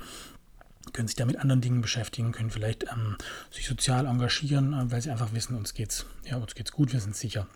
können 0.92 1.08
sich 1.08 1.16
da 1.16 1.26
mit 1.26 1.38
anderen 1.38 1.62
Dingen 1.62 1.82
beschäftigen, 1.82 2.32
können 2.32 2.52
vielleicht 2.52 2.84
ähm, 2.92 3.18
sich 3.52 3.68
sozial 3.68 4.06
engagieren, 4.06 4.74
äh, 4.74 4.92
weil 4.92 5.02
sie 5.02 5.12
einfach 5.12 5.34
wissen, 5.34 5.56
uns 5.56 5.74
geht's, 5.74 6.06
ja, 6.26 6.38
uns 6.38 6.56
geht's 6.56 6.72
gut, 6.72 6.92
wir 6.94 7.00
sind 7.00 7.16
sicher. 7.16 7.48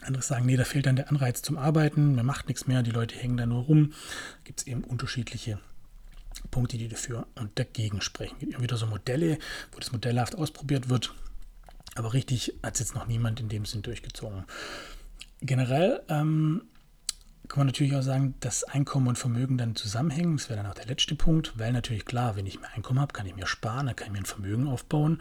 Andere 0.00 0.22
sagen, 0.22 0.46
nee, 0.46 0.56
da 0.56 0.64
fehlt 0.64 0.86
dann 0.86 0.96
der 0.96 1.10
Anreiz 1.10 1.42
zum 1.42 1.56
Arbeiten, 1.58 2.14
man 2.14 2.26
macht 2.26 2.48
nichts 2.48 2.66
mehr, 2.66 2.82
die 2.82 2.90
Leute 2.90 3.14
hängen 3.16 3.36
da 3.36 3.46
nur 3.46 3.64
rum. 3.64 3.92
Gibt 4.44 4.60
es 4.60 4.66
eben 4.66 4.82
unterschiedliche 4.82 5.60
Punkte, 6.50 6.78
die 6.78 6.88
dafür 6.88 7.26
und 7.36 7.56
dagegen 7.58 8.00
sprechen. 8.00 8.34
Es 8.34 8.40
gibt 8.40 8.54
immer 8.54 8.62
wieder 8.62 8.76
so 8.76 8.86
Modelle, 8.86 9.38
wo 9.72 9.78
das 9.78 9.92
modellhaft 9.92 10.34
ausprobiert 10.34 10.88
wird, 10.88 11.14
aber 11.94 12.14
richtig 12.14 12.54
hat 12.62 12.74
es 12.74 12.80
jetzt 12.80 12.94
noch 12.94 13.06
niemand 13.06 13.38
in 13.38 13.48
dem 13.48 13.64
Sinn 13.64 13.82
durchgezogen. 13.82 14.44
Generell 15.40 16.02
ähm, 16.08 16.62
kann 17.52 17.60
man 17.60 17.66
natürlich 17.66 17.94
auch 17.94 18.02
sagen, 18.02 18.34
dass 18.40 18.64
Einkommen 18.64 19.08
und 19.08 19.18
Vermögen 19.18 19.58
dann 19.58 19.76
zusammenhängen. 19.76 20.38
Das 20.38 20.48
wäre 20.48 20.62
dann 20.62 20.70
auch 20.70 20.74
der 20.74 20.86
letzte 20.86 21.14
Punkt, 21.14 21.52
weil 21.58 21.70
natürlich 21.70 22.06
klar, 22.06 22.34
wenn 22.34 22.46
ich 22.46 22.58
mehr 22.58 22.72
Einkommen 22.74 22.98
habe, 22.98 23.12
kann 23.12 23.26
ich 23.26 23.36
mir 23.36 23.46
sparen, 23.46 23.84
dann 23.84 23.94
kann 23.94 24.06
ich 24.06 24.12
mir 24.14 24.20
ein 24.20 24.24
Vermögen 24.24 24.68
aufbauen. 24.68 25.20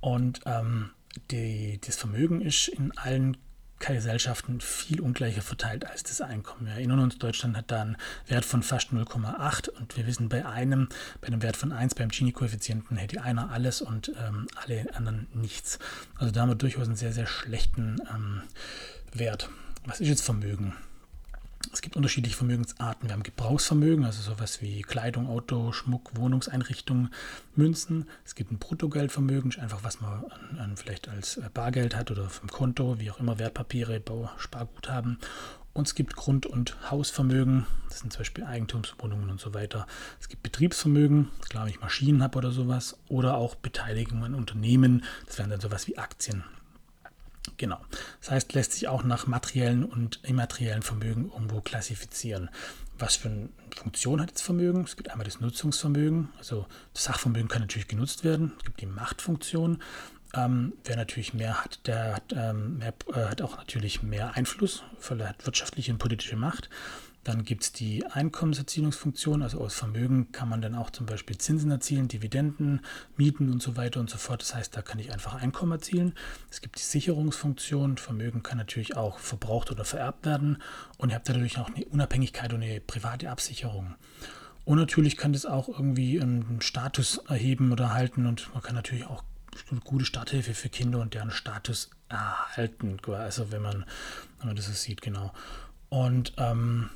Und 0.00 0.42
ähm, 0.44 0.90
die, 1.30 1.80
das 1.82 1.96
Vermögen 1.96 2.42
ist 2.42 2.68
in 2.68 2.92
allen 2.98 3.38
Gesellschaften 3.78 4.60
viel 4.60 5.00
ungleicher 5.00 5.40
verteilt 5.40 5.86
als 5.86 6.02
das 6.02 6.20
Einkommen. 6.20 6.66
Wir 6.66 6.74
erinnern 6.74 6.98
uns, 6.98 7.16
Deutschland 7.16 7.56
hat 7.56 7.70
da 7.70 7.80
einen 7.80 7.96
Wert 8.26 8.44
von 8.44 8.62
fast 8.62 8.92
0,8 8.92 9.70
und 9.70 9.96
wir 9.96 10.06
wissen, 10.06 10.28
bei 10.28 10.44
einem, 10.44 10.90
bei 11.22 11.28
einem 11.28 11.40
Wert 11.40 11.56
von 11.56 11.72
1, 11.72 11.94
beim 11.94 12.10
Gini-Koeffizienten 12.10 12.98
hätte 12.98 13.22
einer 13.22 13.52
alles 13.52 13.80
und 13.80 14.12
ähm, 14.22 14.48
alle 14.54 14.94
anderen 14.94 15.28
nichts. 15.32 15.78
Also 16.16 16.30
da 16.30 16.42
haben 16.42 16.50
wir 16.50 16.56
durchaus 16.56 16.88
einen 16.88 16.96
sehr, 16.96 17.14
sehr 17.14 17.26
schlechten 17.26 18.02
ähm, 18.14 18.42
Wert. 19.14 19.48
Was 19.86 20.00
ist 20.00 20.08
jetzt 20.08 20.22
Vermögen? 20.26 20.74
Es 21.72 21.82
gibt 21.82 21.94
unterschiedliche 21.96 22.36
Vermögensarten. 22.36 23.08
Wir 23.08 23.12
haben 23.12 23.22
Gebrauchsvermögen, 23.22 24.04
also 24.04 24.22
sowas 24.22 24.60
wie 24.60 24.82
Kleidung, 24.82 25.28
Auto, 25.28 25.70
Schmuck, 25.70 26.10
Wohnungseinrichtungen, 26.16 27.10
Münzen. 27.54 28.08
Es 28.24 28.34
gibt 28.34 28.50
ein 28.50 28.58
Bruttogeldvermögen, 28.58 29.54
einfach 29.60 29.84
was 29.84 30.00
man 30.00 30.24
an, 30.24 30.58
an 30.58 30.76
vielleicht 30.76 31.08
als 31.08 31.36
äh, 31.36 31.48
Bargeld 31.54 31.94
hat 31.94 32.10
oder 32.10 32.28
vom 32.28 32.48
Konto, 32.48 32.98
wie 32.98 33.10
auch 33.10 33.20
immer, 33.20 33.38
Wertpapiere, 33.38 34.00
Bau, 34.00 34.28
Sparguthaben. 34.36 35.18
Und 35.72 35.86
es 35.86 35.94
gibt 35.94 36.16
Grund- 36.16 36.46
und 36.46 36.90
Hausvermögen, 36.90 37.66
das 37.88 38.00
sind 38.00 38.12
zum 38.12 38.20
Beispiel 38.20 38.42
Eigentumswohnungen 38.42 39.30
und 39.30 39.40
so 39.40 39.54
weiter. 39.54 39.86
Es 40.20 40.28
gibt 40.28 40.42
Betriebsvermögen, 40.42 41.28
klar, 41.48 41.64
wenn 41.64 41.70
ich 41.72 41.80
Maschinen 41.80 42.24
habe 42.24 42.38
oder 42.38 42.50
sowas, 42.50 42.98
oder 43.06 43.36
auch 43.36 43.54
Beteiligungen 43.54 44.24
an 44.24 44.34
Unternehmen, 44.34 45.04
das 45.26 45.38
wären 45.38 45.50
dann 45.50 45.60
sowas 45.60 45.86
wie 45.86 45.96
Aktien. 45.96 46.42
Genau. 47.56 47.78
Das 48.20 48.30
heißt, 48.30 48.52
lässt 48.54 48.72
sich 48.72 48.88
auch 48.88 49.02
nach 49.02 49.26
materiellen 49.26 49.84
und 49.84 50.20
immateriellen 50.22 50.82
Vermögen 50.82 51.30
irgendwo 51.32 51.60
klassifizieren. 51.60 52.50
Was 52.98 53.16
für 53.16 53.28
eine 53.28 53.48
Funktion 53.74 54.20
hat 54.20 54.34
das 54.34 54.42
Vermögen? 54.42 54.84
Es 54.84 54.96
gibt 54.96 55.10
einmal 55.10 55.24
das 55.24 55.40
Nutzungsvermögen, 55.40 56.28
also 56.38 56.66
das 56.92 57.04
Sachvermögen 57.04 57.48
kann 57.48 57.62
natürlich 57.62 57.88
genutzt 57.88 58.24
werden. 58.24 58.52
Es 58.58 58.64
gibt 58.64 58.80
die 58.80 58.86
Machtfunktion. 58.86 59.82
Ähm, 60.34 60.74
wer 60.84 60.96
natürlich 60.96 61.34
mehr 61.34 61.64
hat, 61.64 61.86
der 61.86 62.14
hat, 62.14 62.32
ähm, 62.36 62.78
mehr, 62.78 62.94
äh, 63.12 63.24
hat 63.24 63.42
auch 63.42 63.56
natürlich 63.56 64.02
mehr 64.02 64.36
Einfluss, 64.36 64.84
hat 65.08 65.46
wirtschaftliche 65.46 65.92
und 65.92 65.98
politische 65.98 66.36
Macht. 66.36 66.68
Dann 67.24 67.44
gibt 67.44 67.64
es 67.64 67.72
die 67.72 68.06
Einkommenserzielungsfunktion, 68.06 69.42
also 69.42 69.60
aus 69.60 69.74
Vermögen 69.74 70.32
kann 70.32 70.48
man 70.48 70.62
dann 70.62 70.74
auch 70.74 70.88
zum 70.88 71.04
Beispiel 71.04 71.36
Zinsen 71.36 71.70
erzielen, 71.70 72.08
Dividenden, 72.08 72.80
Mieten 73.16 73.52
und 73.52 73.62
so 73.62 73.76
weiter 73.76 74.00
und 74.00 74.08
so 74.08 74.16
fort. 74.16 74.40
Das 74.40 74.54
heißt, 74.54 74.74
da 74.74 74.80
kann 74.80 74.98
ich 74.98 75.12
einfach 75.12 75.34
Einkommen 75.34 75.72
erzielen. 75.72 76.14
Es 76.50 76.62
gibt 76.62 76.78
die 76.78 76.82
Sicherungsfunktion, 76.82 77.98
Vermögen 77.98 78.42
kann 78.42 78.56
natürlich 78.56 78.96
auch 78.96 79.18
verbraucht 79.18 79.70
oder 79.70 79.84
vererbt 79.84 80.24
werden 80.24 80.62
und 80.96 81.10
ihr 81.10 81.16
habt 81.16 81.28
dadurch 81.28 81.58
auch 81.58 81.68
eine 81.68 81.84
Unabhängigkeit 81.86 82.52
und 82.54 82.62
eine 82.62 82.80
private 82.80 83.30
Absicherung. 83.30 83.94
Und 84.64 84.78
natürlich 84.78 85.16
kann 85.16 85.32
das 85.32 85.46
auch 85.46 85.68
irgendwie 85.68 86.20
einen 86.20 86.60
Status 86.62 87.18
erheben 87.28 87.72
oder 87.72 87.92
halten 87.92 88.26
und 88.26 88.52
man 88.54 88.62
kann 88.62 88.74
natürlich 88.74 89.06
auch 89.06 89.24
eine 89.70 89.80
gute 89.80 90.04
Starthilfe 90.04 90.54
für 90.54 90.68
Kinder 90.68 91.00
und 91.00 91.14
deren 91.14 91.30
Status 91.30 91.90
erhalten, 92.08 92.98
also 93.08 93.52
wenn 93.52 93.62
man, 93.62 93.84
wenn 94.38 94.48
man 94.48 94.56
das 94.56 94.66
so 94.66 94.72
sieht, 94.72 95.02
genau. 95.02 95.32
Und 95.88 96.34
ähm, 96.38 96.90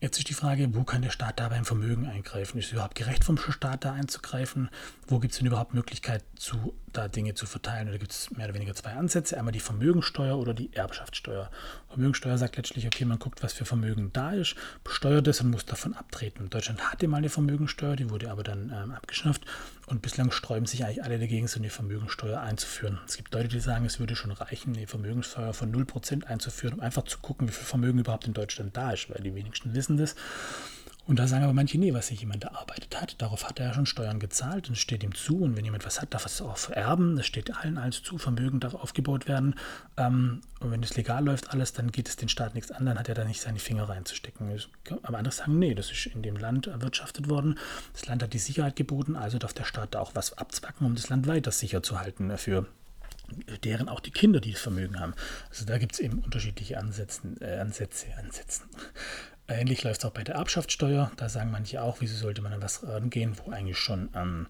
Jetzt 0.00 0.16
ist 0.16 0.30
die 0.30 0.34
Frage, 0.34 0.74
wo 0.74 0.82
kann 0.82 1.02
der 1.02 1.10
Staat 1.10 1.38
da 1.38 1.50
beim 1.50 1.66
Vermögen 1.66 2.06
eingreifen? 2.06 2.58
Ist 2.58 2.66
es 2.66 2.72
überhaupt 2.72 2.94
gerecht 2.94 3.22
vom 3.22 3.36
Staat 3.36 3.84
da 3.84 3.92
einzugreifen? 3.92 4.70
Wo 5.06 5.18
gibt 5.18 5.32
es 5.32 5.38
denn 5.38 5.46
überhaupt 5.46 5.74
Möglichkeit, 5.74 6.24
zu, 6.36 6.72
da 6.92 7.08
Dinge 7.08 7.34
zu 7.34 7.46
verteilen? 7.46 7.88
Oder 7.88 7.98
gibt 7.98 8.12
es 8.12 8.30
mehr 8.30 8.46
oder 8.46 8.54
weniger 8.54 8.74
zwei 8.74 8.92
Ansätze? 8.92 9.36
Einmal 9.36 9.52
die 9.52 9.60
Vermögensteuer 9.60 10.38
oder 10.38 10.54
die 10.54 10.72
Erbschaftssteuer. 10.72 11.50
Vermögensteuer 11.88 12.38
sagt 12.38 12.56
letztlich, 12.56 12.86
okay, 12.86 13.04
man 13.04 13.18
guckt, 13.18 13.42
was 13.42 13.52
für 13.52 13.64
Vermögen 13.64 14.10
da 14.12 14.32
ist, 14.32 14.54
besteuert 14.84 15.26
es 15.28 15.40
und 15.40 15.50
muss 15.50 15.66
davon 15.66 15.94
abtreten. 15.94 16.50
Deutschland 16.50 16.80
hatte 16.90 17.08
mal 17.08 17.18
eine 17.18 17.28
Vermögensteuer, 17.28 17.96
die 17.96 18.10
wurde 18.10 18.30
aber 18.30 18.42
dann 18.42 18.72
ähm, 18.74 18.92
abgeschafft. 18.92 19.44
Und 19.86 20.02
bislang 20.02 20.30
sträuben 20.30 20.66
sich 20.66 20.84
eigentlich 20.84 21.02
alle 21.02 21.18
dagegen, 21.18 21.48
so 21.48 21.58
eine 21.58 21.70
Vermögensteuer 21.70 22.40
einzuführen. 22.40 23.00
Es 23.06 23.16
gibt 23.16 23.34
Leute, 23.34 23.48
die 23.48 23.60
sagen, 23.60 23.84
es 23.86 23.98
würde 23.98 24.14
schon 24.14 24.30
reichen, 24.30 24.76
eine 24.76 24.86
Vermögenssteuer 24.86 25.52
von 25.52 25.74
0% 25.74 26.24
einzuführen, 26.24 26.74
um 26.74 26.80
einfach 26.80 27.04
zu 27.04 27.18
gucken, 27.18 27.48
wie 27.48 27.52
viel 27.52 27.66
Vermögen 27.66 27.98
überhaupt 27.98 28.26
in 28.26 28.34
Deutschland 28.34 28.76
da 28.76 28.92
ist, 28.92 29.10
weil 29.10 29.22
die 29.22 29.34
wenigsten 29.34 29.74
wissen 29.74 29.96
das. 29.96 30.14
Und 31.10 31.18
da 31.18 31.26
sagen 31.26 31.42
aber 31.42 31.52
manche, 31.52 31.76
nee, 31.76 31.92
was 31.92 32.06
sich 32.06 32.20
jemand 32.20 32.44
erarbeitet 32.44 33.00
hat, 33.00 33.20
darauf 33.20 33.48
hat 33.48 33.58
er 33.58 33.66
ja 33.66 33.74
schon 33.74 33.84
Steuern 33.84 34.20
gezahlt 34.20 34.68
und 34.68 34.74
es 34.74 34.78
steht 34.78 35.02
ihm 35.02 35.12
zu. 35.12 35.42
Und 35.42 35.56
wenn 35.56 35.64
jemand 35.64 35.84
was 35.84 36.00
hat, 36.00 36.14
darf 36.14 36.24
es 36.24 36.40
auch 36.40 36.56
vererben. 36.56 37.18
Es 37.18 37.26
steht 37.26 37.52
allen 37.56 37.78
alles 37.78 38.04
zu, 38.04 38.16
Vermögen 38.16 38.60
darf 38.60 38.76
aufgebaut 38.76 39.26
werden. 39.26 39.56
Ähm, 39.96 40.40
und 40.60 40.70
wenn 40.70 40.84
es 40.84 40.94
legal 40.94 41.24
läuft 41.24 41.50
alles, 41.50 41.72
dann 41.72 41.90
geht 41.90 42.06
es 42.06 42.14
den 42.14 42.28
Staat 42.28 42.54
nichts 42.54 42.70
an, 42.70 42.86
dann 42.86 42.96
hat 42.96 43.08
er 43.08 43.16
da 43.16 43.24
nicht 43.24 43.40
seine 43.40 43.58
Finger 43.58 43.88
reinzustecken. 43.88 44.56
Aber 45.02 45.18
andere 45.18 45.34
sagen, 45.34 45.58
nee, 45.58 45.74
das 45.74 45.90
ist 45.90 46.06
in 46.06 46.22
dem 46.22 46.36
Land 46.36 46.68
erwirtschaftet 46.68 47.28
worden. 47.28 47.58
Das 47.92 48.06
Land 48.06 48.22
hat 48.22 48.32
die 48.32 48.38
Sicherheit 48.38 48.76
geboten, 48.76 49.16
also 49.16 49.38
darf 49.38 49.52
der 49.52 49.64
Staat 49.64 49.96
da 49.96 49.98
auch 49.98 50.14
was 50.14 50.38
abzwacken, 50.38 50.86
um 50.86 50.94
das 50.94 51.08
Land 51.08 51.26
weiter 51.26 51.50
sicher 51.50 51.82
zu 51.82 51.98
halten 51.98 52.38
für 52.38 52.68
deren 53.64 53.88
auch 53.88 54.00
die 54.00 54.10
Kinder, 54.10 54.40
die 54.40 54.52
das 54.52 54.60
Vermögen 54.60 54.98
haben. 55.00 55.14
Also 55.50 55.64
da 55.64 55.78
gibt 55.78 55.92
es 55.92 56.00
eben 56.00 56.18
unterschiedliche 56.20 56.78
Ansätzen, 56.78 57.40
äh, 57.40 57.58
Ansätze, 57.58 58.06
Ansätzen. 58.18 58.66
Ähnlich 59.50 59.82
läuft 59.82 60.00
es 60.00 60.04
auch 60.04 60.12
bei 60.12 60.22
der 60.22 60.36
Erbschaftssteuer. 60.36 61.10
Da 61.16 61.28
sagen 61.28 61.50
manche 61.50 61.82
auch, 61.82 62.00
wieso 62.00 62.16
sollte 62.16 62.40
man 62.40 62.52
an 62.52 62.62
was 62.62 62.86
rangehen, 62.86 63.36
wo 63.44 63.50
eigentlich 63.50 63.78
schon 63.78 64.08
ähm, 64.14 64.46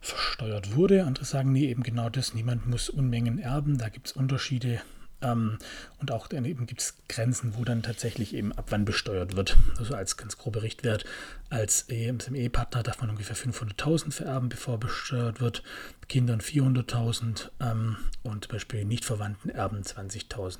versteuert 0.00 0.74
wurde. 0.74 1.04
Andere 1.04 1.24
sagen, 1.24 1.52
nee, 1.52 1.68
eben 1.68 1.82
genau 1.82 2.08
das. 2.08 2.34
Niemand 2.34 2.66
muss 2.66 2.88
Unmengen 2.88 3.38
erben. 3.38 3.78
Da 3.78 3.88
gibt 3.88 4.08
es 4.08 4.12
Unterschiede. 4.12 4.82
Ähm, 5.22 5.58
und 6.00 6.10
auch 6.10 6.26
dann 6.26 6.44
eben 6.44 6.66
gibt 6.66 6.80
es 6.80 6.96
Grenzen, 7.08 7.54
wo 7.56 7.64
dann 7.64 7.82
tatsächlich 7.82 8.34
eben 8.34 8.52
ab 8.52 8.66
wann 8.70 8.84
besteuert 8.84 9.36
wird. 9.36 9.56
Also 9.78 9.94
als 9.94 10.16
ganz 10.16 10.36
grober 10.36 10.62
Richtwert, 10.62 11.04
als 11.48 11.88
Ehepartner 11.88 12.82
darf 12.82 13.00
man 13.00 13.10
ungefähr 13.10 13.36
500.000 13.36 14.10
vererben, 14.10 14.48
bevor 14.48 14.78
besteuert 14.78 15.40
wird. 15.40 15.62
Kindern 16.08 16.40
400.000 16.40 17.50
ähm, 17.60 17.96
und 18.24 18.44
zum 18.44 18.52
Beispiel 18.52 18.84
nicht 18.84 19.04
verwandten 19.04 19.50
Erben 19.50 19.82
20.000. 19.82 20.58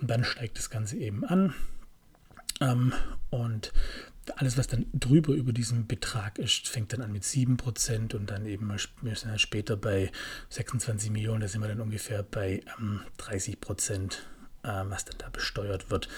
Und 0.00 0.10
dann 0.10 0.24
steigt 0.24 0.58
das 0.58 0.70
Ganze 0.70 0.96
eben 0.96 1.24
an. 1.24 1.54
Ähm, 2.60 2.92
und 3.30 3.72
alles, 4.36 4.58
was 4.58 4.66
dann 4.66 4.86
drüber 4.92 5.34
über 5.34 5.52
diesem 5.52 5.86
Betrag 5.86 6.38
ist, 6.38 6.68
fängt 6.68 6.92
dann 6.92 7.02
an 7.02 7.12
mit 7.12 7.22
7% 7.22 8.14
und 8.14 8.30
dann 8.30 8.46
eben 8.46 8.72
später 9.36 9.76
bei 9.76 10.10
26 10.50 11.10
Millionen, 11.10 11.40
da 11.40 11.48
sind 11.48 11.60
wir 11.60 11.68
dann 11.68 11.80
ungefähr 11.80 12.22
bei 12.22 12.62
ähm, 12.78 13.00
30%, 13.18 14.12
äh, 14.12 14.16
was 14.62 15.04
dann 15.04 15.18
da 15.18 15.28
besteuert 15.28 15.90
wird. 15.90 16.08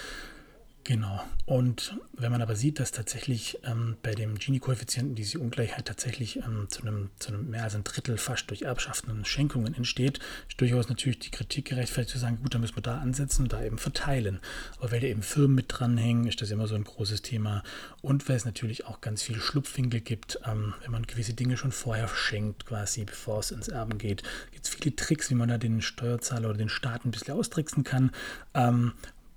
Genau. 0.83 1.21
Und 1.45 1.97
wenn 2.13 2.31
man 2.31 2.41
aber 2.41 2.55
sieht, 2.55 2.79
dass 2.79 2.91
tatsächlich 2.91 3.59
ähm, 3.63 3.97
bei 4.01 4.15
dem 4.15 4.39
Gini-Koeffizienten 4.39 5.13
diese 5.13 5.39
Ungleichheit 5.39 5.85
tatsächlich 5.85 6.37
ähm, 6.37 6.67
zu, 6.69 6.81
einem, 6.81 7.09
zu 7.19 7.29
einem 7.29 7.49
mehr 7.49 7.63
als 7.63 7.75
ein 7.75 7.83
Drittel 7.83 8.17
fast 8.17 8.49
durch 8.49 8.63
Erbschaften 8.63 9.11
und 9.11 9.27
Schenkungen 9.27 9.75
entsteht, 9.75 10.19
ist 10.47 10.59
durchaus 10.59 10.89
natürlich 10.89 11.19
die 11.19 11.31
Kritik 11.31 11.65
gerechtfertigt 11.65 12.13
zu 12.13 12.17
sagen, 12.17 12.39
gut, 12.41 12.53
dann 12.53 12.61
müssen 12.61 12.75
wir 12.75 12.81
da 12.81 12.99
ansetzen 12.99 13.43
und 13.43 13.53
da 13.53 13.63
eben 13.63 13.77
verteilen. 13.77 14.39
Aber 14.77 14.91
weil 14.91 14.99
da 14.99 15.07
eben 15.07 15.21
Firmen 15.21 15.55
mit 15.55 15.65
dranhängen, 15.69 16.27
ist 16.27 16.41
das 16.41 16.49
immer 16.49 16.67
so 16.67 16.75
ein 16.75 16.85
großes 16.85 17.21
Thema. 17.21 17.63
Und 18.01 18.27
weil 18.29 18.37
es 18.37 18.45
natürlich 18.45 18.85
auch 18.85 19.01
ganz 19.01 19.21
viele 19.21 19.41
Schlupfwinkel 19.41 20.01
gibt, 20.01 20.39
ähm, 20.45 20.73
wenn 20.81 20.91
man 20.91 21.05
gewisse 21.05 21.33
Dinge 21.33 21.57
schon 21.57 21.71
vorher 21.71 22.07
schenkt, 22.07 22.65
quasi 22.65 23.03
bevor 23.05 23.39
es 23.39 23.51
ins 23.51 23.67
Erben 23.67 23.97
geht, 23.97 24.23
gibt 24.51 24.65
es 24.65 24.73
viele 24.73 24.95
Tricks, 24.95 25.29
wie 25.29 25.35
man 25.35 25.49
da 25.49 25.57
den 25.57 25.81
Steuerzahler 25.81 26.49
oder 26.49 26.57
den 26.57 26.69
Staat 26.69 27.05
ein 27.05 27.11
bisschen 27.11 27.35
austricksen 27.35 27.83
kann. 27.83 28.11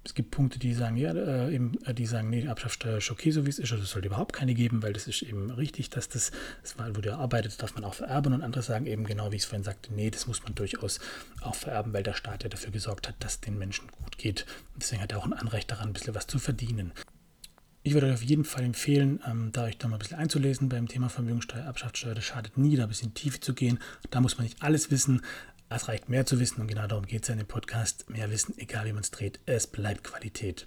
Es 0.04 0.14
gibt 0.14 0.32
Punkte, 0.32 0.58
die 0.58 0.74
sagen, 0.74 0.96
ja, 0.96 1.12
äh, 1.12 1.54
eben, 1.54 1.78
äh, 1.84 1.94
die 1.94 2.06
sagen, 2.06 2.28
nee, 2.28 2.40
die 2.40 2.48
Erbschaftssteuer 2.48 2.98
ist 2.98 3.10
okay, 3.10 3.30
so 3.30 3.46
wie 3.46 3.50
es 3.50 3.58
ist, 3.58 3.70
also 3.70 3.84
es 3.84 3.90
sollte 3.90 4.08
überhaupt 4.08 4.32
keine 4.32 4.54
geben, 4.54 4.82
weil 4.82 4.92
das 4.92 5.06
ist 5.06 5.22
eben 5.22 5.50
richtig, 5.50 5.90
dass 5.90 6.08
das, 6.08 6.32
das 6.62 6.76
wo 6.78 7.00
der 7.00 7.18
arbeitet, 7.18 7.62
darf 7.62 7.74
man 7.74 7.84
auch 7.84 7.94
vererben 7.94 8.32
und 8.32 8.42
andere 8.42 8.62
sagen 8.62 8.86
eben 8.86 9.04
genau, 9.04 9.30
wie 9.30 9.36
ich 9.36 9.42
es 9.42 9.48
vorhin 9.48 9.62
sagte, 9.62 9.92
nee, 9.94 10.10
das 10.10 10.26
muss 10.26 10.42
man 10.42 10.54
durchaus 10.56 10.98
auch 11.40 11.54
vererben, 11.54 11.92
weil 11.92 12.02
der 12.02 12.14
Staat 12.14 12.42
ja 12.42 12.48
dafür 12.48 12.72
gesorgt 12.72 13.08
hat, 13.08 13.14
dass 13.20 13.40
den 13.40 13.58
Menschen 13.58 13.88
gut 13.88 14.18
geht. 14.18 14.44
Und 14.74 14.82
deswegen 14.82 15.02
hat 15.02 15.12
er 15.12 15.18
auch 15.18 15.26
ein 15.26 15.32
Anrecht 15.32 15.70
daran, 15.70 15.90
ein 15.90 15.92
bisschen 15.92 16.14
was 16.16 16.26
zu 16.26 16.40
verdienen. 16.40 16.92
Ich 17.84 17.94
würde 17.94 18.06
euch 18.06 18.14
auf 18.14 18.22
jeden 18.22 18.44
Fall 18.44 18.62
empfehlen, 18.62 19.20
ähm, 19.26 19.50
da 19.52 19.64
euch 19.64 19.76
da 19.76 19.88
mal 19.88 19.96
ein 19.96 19.98
bisschen 19.98 20.18
einzulesen 20.18 20.68
beim 20.68 20.86
Thema 20.86 21.08
Vermögensteuer, 21.08 21.64
Erbschaftssteuer. 21.64 22.14
Das 22.14 22.24
schadet 22.24 22.56
nie, 22.56 22.76
da 22.76 22.84
ein 22.84 22.88
bisschen 22.88 23.08
in 23.08 23.14
die 23.14 23.22
Tiefe 23.22 23.40
zu 23.40 23.54
gehen. 23.54 23.80
Da 24.10 24.20
muss 24.20 24.38
man 24.38 24.44
nicht 24.44 24.62
alles 24.62 24.92
wissen, 24.92 25.22
es 25.76 25.88
reicht 25.88 26.08
mehr 26.08 26.26
zu 26.26 26.40
wissen 26.40 26.60
und 26.60 26.66
genau 26.66 26.86
darum 26.86 27.06
geht 27.06 27.22
es 27.22 27.28
ja 27.28 27.32
in 27.32 27.38
dem 27.38 27.46
Podcast. 27.46 28.08
Mehr 28.10 28.30
Wissen, 28.30 28.56
egal 28.58 28.86
wie 28.86 28.92
man 28.92 29.02
es 29.02 29.10
dreht, 29.10 29.40
es 29.46 29.66
bleibt 29.66 30.04
Qualität. 30.04 30.66